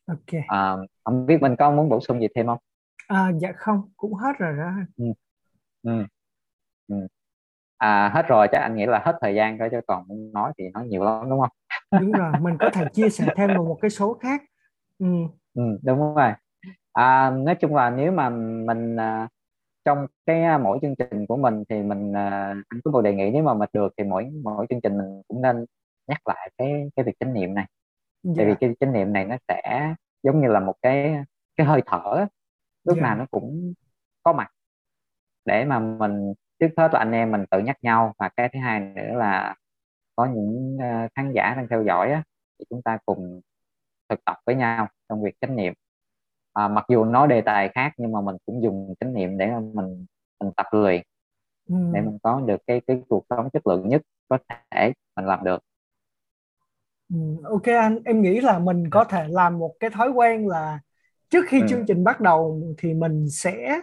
ok. 0.08 0.42
À, 0.48 0.76
không 1.04 1.26
biết 1.26 1.42
mình 1.42 1.56
có 1.56 1.72
muốn 1.72 1.90
bổ 1.90 2.00
sung 2.00 2.20
gì 2.22 2.28
thêm 2.36 2.46
không? 2.46 2.60
À, 3.08 3.32
dạ 3.42 3.52
không 3.58 3.90
cũng 3.98 4.14
hết 4.14 4.34
rồi 4.40 4.58
đó. 4.58 4.72
Ừ. 4.98 5.06
Ừ. 5.84 6.06
Ừ. 6.88 7.08
à 7.78 8.12
hết 8.14 8.28
rồi 8.28 8.48
chắc 8.52 8.62
anh 8.62 8.76
nghĩ 8.76 8.86
là 8.86 9.02
hết 9.06 9.18
thời 9.22 9.36
gian 9.36 9.58
rồi 9.58 9.70
chứ 9.72 9.78
còn 9.88 10.06
nói 10.34 10.52
thì 10.58 10.64
nói 10.74 10.88
nhiều 10.88 11.04
lắm 11.04 11.30
đúng 11.30 11.40
không? 11.40 11.50
Đúng 12.00 12.12
rồi 12.12 12.34
mình 12.42 12.58
có 12.60 12.70
thể 12.70 12.86
chia 12.94 13.10
sẻ 13.10 13.34
thêm 13.36 13.54
một 13.54 13.80
cái 13.82 13.90
số 13.90 14.14
khác 14.14 14.42
ừ. 15.04 15.08
Ừ, 15.54 15.64
đúng 15.84 16.16
rồi 16.16 16.32
à, 16.94 17.30
nói 17.30 17.56
chung 17.56 17.76
là 17.76 17.90
nếu 17.90 18.12
mà 18.12 18.30
mình 18.66 18.96
à, 19.00 19.28
trong 19.86 20.08
cái 20.26 20.44
à, 20.44 20.58
mỗi 20.58 20.80
chương 20.82 20.96
trình 20.96 21.26
của 21.28 21.38
mình 21.38 21.64
thì 21.70 21.84
mình 21.84 22.14
à, 22.16 22.56
anh 22.70 22.82
có 22.84 22.92
một 22.92 23.02
đề 23.02 23.14
nghị 23.14 23.32
nếu 23.32 23.44
mà 23.44 23.54
mình 23.54 23.70
được 23.74 23.94
thì 23.98 24.04
mỗi 24.04 24.32
mỗi 24.44 24.66
chương 24.70 24.82
trình 24.82 24.98
mình 24.98 25.22
cũng 25.28 25.42
nên 25.42 25.66
nhắc 26.08 26.28
lại 26.28 26.52
cái 26.58 26.90
cái 26.96 27.06
việc 27.06 27.14
chánh 27.20 27.34
niệm 27.34 27.54
này 27.54 27.66
yeah. 28.24 28.38
tại 28.38 28.46
vì 28.46 28.52
dạ. 28.52 28.58
cái 28.62 28.76
chánh 28.80 28.94
niệm 28.94 29.14
này 29.14 29.26
nó 29.26 29.38
sẽ 29.48 29.94
giống 30.24 30.42
như 30.42 30.48
là 30.48 30.60
một 30.60 30.76
cái 30.82 31.16
cái 31.56 31.68
hơi 31.68 31.82
thở 31.86 32.26
lúc 32.84 32.98
yeah. 32.98 33.04
nào 33.04 33.18
nó 33.18 33.26
cũng 33.32 33.74
có 34.24 34.34
mặt 34.34 34.52
để 35.46 35.66
mà 35.66 35.80
mình 35.80 36.34
trước 36.60 36.70
hết 36.78 36.94
là 36.94 37.00
anh 37.00 37.12
em 37.12 37.32
mình 37.32 37.46
tự 37.52 37.60
nhắc 37.60 37.78
nhau 37.82 38.14
và 38.20 38.30
cái 38.30 38.50
thứ 38.54 38.60
hai 38.60 38.80
nữa 38.80 39.14
là 39.18 39.56
có 40.16 40.26
những 40.26 40.78
uh, 40.78 41.12
khán 41.16 41.32
giả 41.36 41.54
đang 41.58 41.68
theo 41.70 41.84
dõi 41.84 42.12
á, 42.12 42.24
thì 42.60 42.66
chúng 42.70 42.82
ta 42.82 42.98
cùng 43.06 43.42
thực 44.10 44.26
tập 44.26 44.38
với 44.46 44.56
nhau 44.56 44.88
trong 45.10 45.24
việc 45.24 45.36
chánh 45.42 45.56
niệm 45.56 45.74
à, 46.54 46.68
mặc 46.68 46.86
dù 46.90 47.06
nói 47.06 47.28
đề 47.28 47.42
tài 47.42 47.70
khác 47.70 47.94
nhưng 47.98 48.12
mà 48.12 48.22
mình 48.22 48.36
cũng 48.46 48.64
dùng 48.64 48.94
chánh 49.00 49.14
niệm 49.14 49.38
để 49.38 49.52
mình 49.74 50.06
mình 50.40 50.52
tập 50.58 50.66
luyện 50.72 51.02
ừ. 51.70 51.76
để 51.94 52.02
mình 52.02 52.18
có 52.24 52.42
được 52.46 52.62
cái 52.68 52.82
cái 52.88 53.02
cuộc 53.10 53.26
sống 53.30 53.50
chất 53.54 53.68
lượng 53.68 53.90
nhất 53.90 54.02
có 54.30 54.38
thể 54.50 54.94
mình 55.16 55.26
làm 55.26 55.44
được 55.44 55.64
ừ, 57.10 57.18
ok 57.44 57.64
anh 57.64 58.00
em 58.06 58.22
nghĩ 58.22 58.42
là 58.42 58.60
mình 58.60 58.90
có 58.90 59.04
thể 59.04 59.28
làm 59.28 59.60
một 59.60 59.76
cái 59.80 59.90
thói 59.90 60.10
quen 60.10 60.48
là 60.48 60.80
trước 61.30 61.46
khi 61.48 61.62
ừ. 61.62 61.66
chương 61.70 61.86
trình 61.88 62.04
bắt 62.04 62.22
đầu 62.22 62.62
thì 62.78 62.94
mình 62.94 63.30
sẽ 63.30 63.82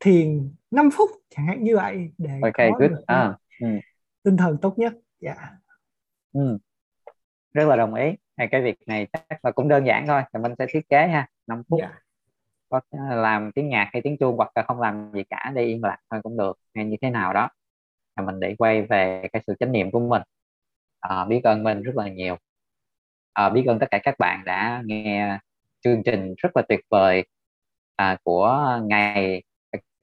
thiền 0.00 0.54
5 0.70 0.90
phút 0.92 1.10
chẳng 1.30 1.46
hạn 1.46 1.62
như 1.62 1.76
vậy 1.76 2.12
để 2.18 2.40
okay, 2.42 2.70
có 2.72 2.78
good. 2.78 2.90
được 2.90 3.04
à, 3.06 3.38
ừ. 3.60 3.66
tinh 4.22 4.36
thần 4.36 4.58
tốt 4.62 4.78
nhất 4.78 4.92
dạ 5.20 5.34
yeah. 5.34 5.52
ừ. 6.32 6.58
rất 7.52 7.68
là 7.68 7.76
đồng 7.76 7.94
ý 7.94 8.10
cái 8.36 8.62
việc 8.62 8.76
này 8.86 9.06
chắc 9.12 9.44
là 9.44 9.50
cũng 9.50 9.68
đơn 9.68 9.86
giản 9.86 10.06
thôi 10.06 10.22
thì 10.32 10.40
mình 10.40 10.52
sẽ 10.58 10.66
thiết 10.70 10.88
kế 10.88 11.08
ha 11.08 11.28
5 11.46 11.62
phút. 11.68 11.80
Yeah. 11.80 11.92
Dạ. 11.92 12.00
có 12.68 12.80
làm 13.16 13.52
tiếng 13.52 13.68
nhạc 13.68 13.90
hay 13.92 14.02
tiếng 14.02 14.16
chuông 14.18 14.36
hoặc 14.36 14.50
là 14.54 14.62
không 14.62 14.80
làm 14.80 15.12
gì 15.14 15.24
cả 15.30 15.52
để 15.54 15.64
yên 15.64 15.84
lặng 15.84 15.98
thôi 16.10 16.20
cũng 16.22 16.36
được 16.36 16.58
hay 16.74 16.84
như 16.84 16.96
thế 17.02 17.10
nào 17.10 17.32
đó. 17.32 17.48
Là 18.16 18.24
mình 18.24 18.40
để 18.40 18.54
quay 18.58 18.82
về 18.82 19.28
cái 19.32 19.42
sự 19.46 19.54
chánh 19.60 19.72
niệm 19.72 19.90
của 19.90 20.00
mình. 20.00 20.22
À, 21.00 21.24
biết 21.24 21.40
ơn 21.44 21.62
mình 21.62 21.82
rất 21.82 21.96
là 21.96 22.08
nhiều. 22.08 22.36
À, 23.32 23.48
biết 23.50 23.64
ơn 23.66 23.78
tất 23.78 23.86
cả 23.90 23.98
các 24.02 24.14
bạn 24.18 24.44
đã 24.44 24.82
nghe 24.84 25.38
chương 25.84 26.02
trình 26.04 26.34
rất 26.38 26.56
là 26.56 26.62
tuyệt 26.68 26.80
vời 26.90 27.24
à, 27.96 28.16
của 28.24 28.78
ngày 28.84 29.42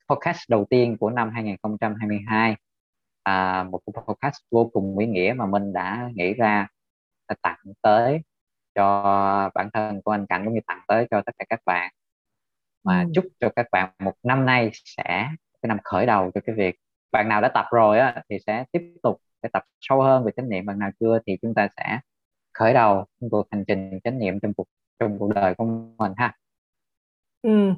podcast 0.10 0.50
đầu 0.50 0.66
tiên 0.70 0.98
của 1.00 1.10
năm 1.10 1.30
2022 1.34 2.56
à, 3.24 3.64
một 3.64 3.80
podcast 4.08 4.36
vô 4.52 4.70
cùng 4.74 4.98
ý 4.98 5.08
nghĩa 5.08 5.34
mà 5.38 5.46
mình 5.46 5.74
đã 5.74 6.10
nghĩ 6.16 6.34
ra 6.34 6.68
tặng 7.42 7.60
tới 7.82 8.22
cho 8.76 9.52
bản 9.56 9.70
thân 9.74 10.02
của 10.02 10.12
anh 10.12 10.26
Cảnh 10.26 10.46
cũng 10.46 10.54
như 10.54 10.60
tặng 10.68 10.82
tới 10.88 11.08
cho 11.12 11.22
tất 11.26 11.32
cả 11.40 11.46
các 11.50 11.60
bạn 11.66 11.94
mà 12.84 13.02
ừ. 13.02 13.10
chúc 13.16 13.26
cho 13.40 13.50
các 13.56 13.68
bạn 13.72 13.90
một 14.00 14.14
năm 14.24 14.46
nay 14.46 14.70
sẽ 14.74 15.30
cái 15.62 15.68
năm 15.68 15.78
khởi 15.84 16.06
đầu 16.06 16.32
cho 16.36 16.42
cái 16.46 16.56
việc 16.56 16.76
bạn 17.12 17.30
nào 17.30 17.42
đã 17.42 17.48
tập 17.54 17.66
rồi 17.72 18.00
á, 18.00 18.24
thì 18.30 18.38
sẽ 18.48 18.66
tiếp 18.72 18.94
tục 19.04 19.22
sẽ 19.44 19.50
tập 19.54 19.64
sâu 19.82 20.02
hơn 20.02 20.24
về 20.24 20.32
chánh 20.38 20.50
niệm 20.50 20.66
bạn 20.66 20.80
nào 20.80 20.90
chưa 21.00 21.20
thì 21.28 21.38
chúng 21.42 21.54
ta 21.54 21.68
sẽ 21.78 22.00
khởi 22.54 22.74
đầu 22.74 23.06
cuộc 23.32 23.48
hành 23.52 23.64
trình 23.68 24.00
chánh 24.04 24.20
niệm 24.20 24.40
trong 24.40 24.54
cuộc 24.54 24.68
trong 25.00 25.20
cuộc 25.20 25.34
đời 25.34 25.54
của 25.56 25.66
mình 25.98 26.14
ha 26.18 26.38
ừ. 27.42 27.74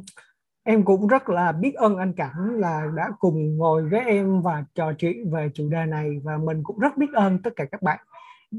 em 0.64 0.86
cũng 0.86 1.08
rất 1.08 1.30
là 1.30 1.52
biết 1.52 1.74
ơn 1.76 1.98
anh 1.98 2.14
Cảnh 2.14 2.60
là 2.60 2.88
đã 2.96 3.10
cùng 3.20 3.58
ngồi 3.58 3.90
với 3.90 4.00
em 4.06 4.42
và 4.42 4.66
trò 4.76 4.94
chuyện 4.98 5.32
về 5.32 5.50
chủ 5.54 5.70
đề 5.70 5.86
này 5.86 6.10
và 6.24 6.38
mình 6.38 6.64
cũng 6.64 6.80
rất 6.80 6.98
biết 6.98 7.14
ơn 7.14 7.42
tất 7.44 7.52
cả 7.56 7.66
các 7.72 7.82
bạn 7.82 8.00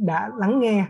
đã 0.00 0.30
lắng 0.36 0.60
nghe 0.60 0.86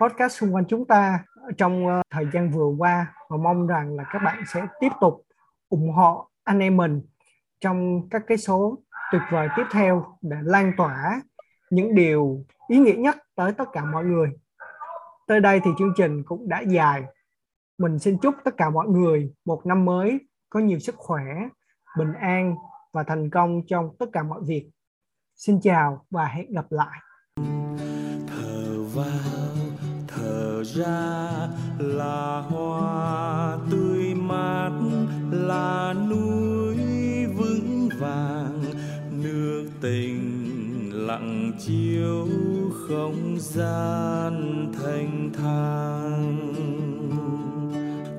podcast 0.00 0.32
xung 0.32 0.54
quanh 0.54 0.64
chúng 0.68 0.86
ta 0.86 1.24
trong 1.56 1.86
ờ, 1.86 2.02
thời 2.10 2.26
gian 2.32 2.50
vừa 2.50 2.66
qua 2.78 3.14
và 3.30 3.36
mong 3.36 3.66
rằng 3.66 3.96
là 3.96 4.04
các 4.12 4.18
bạn 4.18 4.42
sẽ 4.46 4.66
tiếp 4.80 4.92
tục 5.00 5.22
ủng 5.68 5.92
hộ 5.92 6.28
anh 6.44 6.58
em 6.58 6.76
mình 6.76 7.02
trong 7.60 8.08
các 8.10 8.22
cái 8.26 8.38
số 8.38 8.78
tuyệt 9.12 9.22
vời 9.32 9.48
tiếp 9.56 9.64
theo 9.72 10.18
để 10.22 10.36
lan 10.42 10.72
tỏa 10.76 11.20
những 11.70 11.94
điều 11.94 12.44
ý 12.68 12.78
nghĩa 12.78 12.96
nhất 12.96 13.16
tới 13.34 13.52
tất 13.52 13.64
cả 13.72 13.84
mọi 13.84 14.04
người. 14.04 14.30
Tới 15.26 15.40
đây 15.40 15.60
thì 15.64 15.70
chương 15.78 15.92
trình 15.96 16.22
cũng 16.24 16.48
đã 16.48 16.60
dài. 16.60 17.04
Mình 17.78 17.98
xin 17.98 18.18
chúc 18.22 18.34
tất 18.44 18.56
cả 18.56 18.70
mọi 18.70 18.88
người 18.88 19.32
một 19.44 19.66
năm 19.66 19.84
mới 19.84 20.18
có 20.50 20.60
nhiều 20.60 20.78
sức 20.78 20.94
khỏe, 20.98 21.24
bình 21.98 22.12
an 22.12 22.54
và 22.92 23.02
thành 23.02 23.30
công 23.30 23.62
trong 23.66 23.96
tất 23.98 24.06
cả 24.12 24.22
mọi 24.22 24.40
việc. 24.46 24.70
Xin 25.34 25.60
chào 25.60 26.06
và 26.10 26.24
hẹn 26.24 26.52
gặp 26.52 26.66
lại. 26.70 26.98
thở 27.36 27.63
ra 30.64 31.48
là 31.78 32.42
hoa 32.48 33.56
tươi 33.70 34.14
mát, 34.14 34.70
là 35.30 35.94
núi 36.10 36.76
vững 37.36 37.88
vàng. 38.00 38.62
Nước 39.10 39.64
tình 39.80 40.90
lặng 41.06 41.52
chiếu 41.66 42.28
không 42.88 43.36
gian 43.40 44.66
thanh 44.72 45.30
thang. 45.36 46.54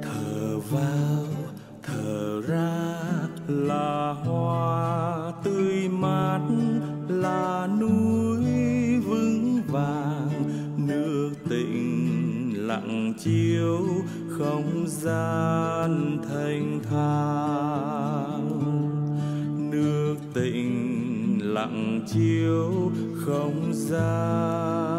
Thở 0.01 0.59
vào, 0.71 1.25
thở 1.83 2.41
ra 2.41 2.91
là 3.47 4.04
chiếu 13.25 13.85
không 14.29 14.85
gian 14.87 16.17
thanh 16.29 16.79
thang. 16.89 18.49
Nước 19.71 20.15
tịnh 20.33 21.39
lặng 21.41 22.05
chiếu 22.07 22.91
không 23.25 23.73
gian. 23.73 24.94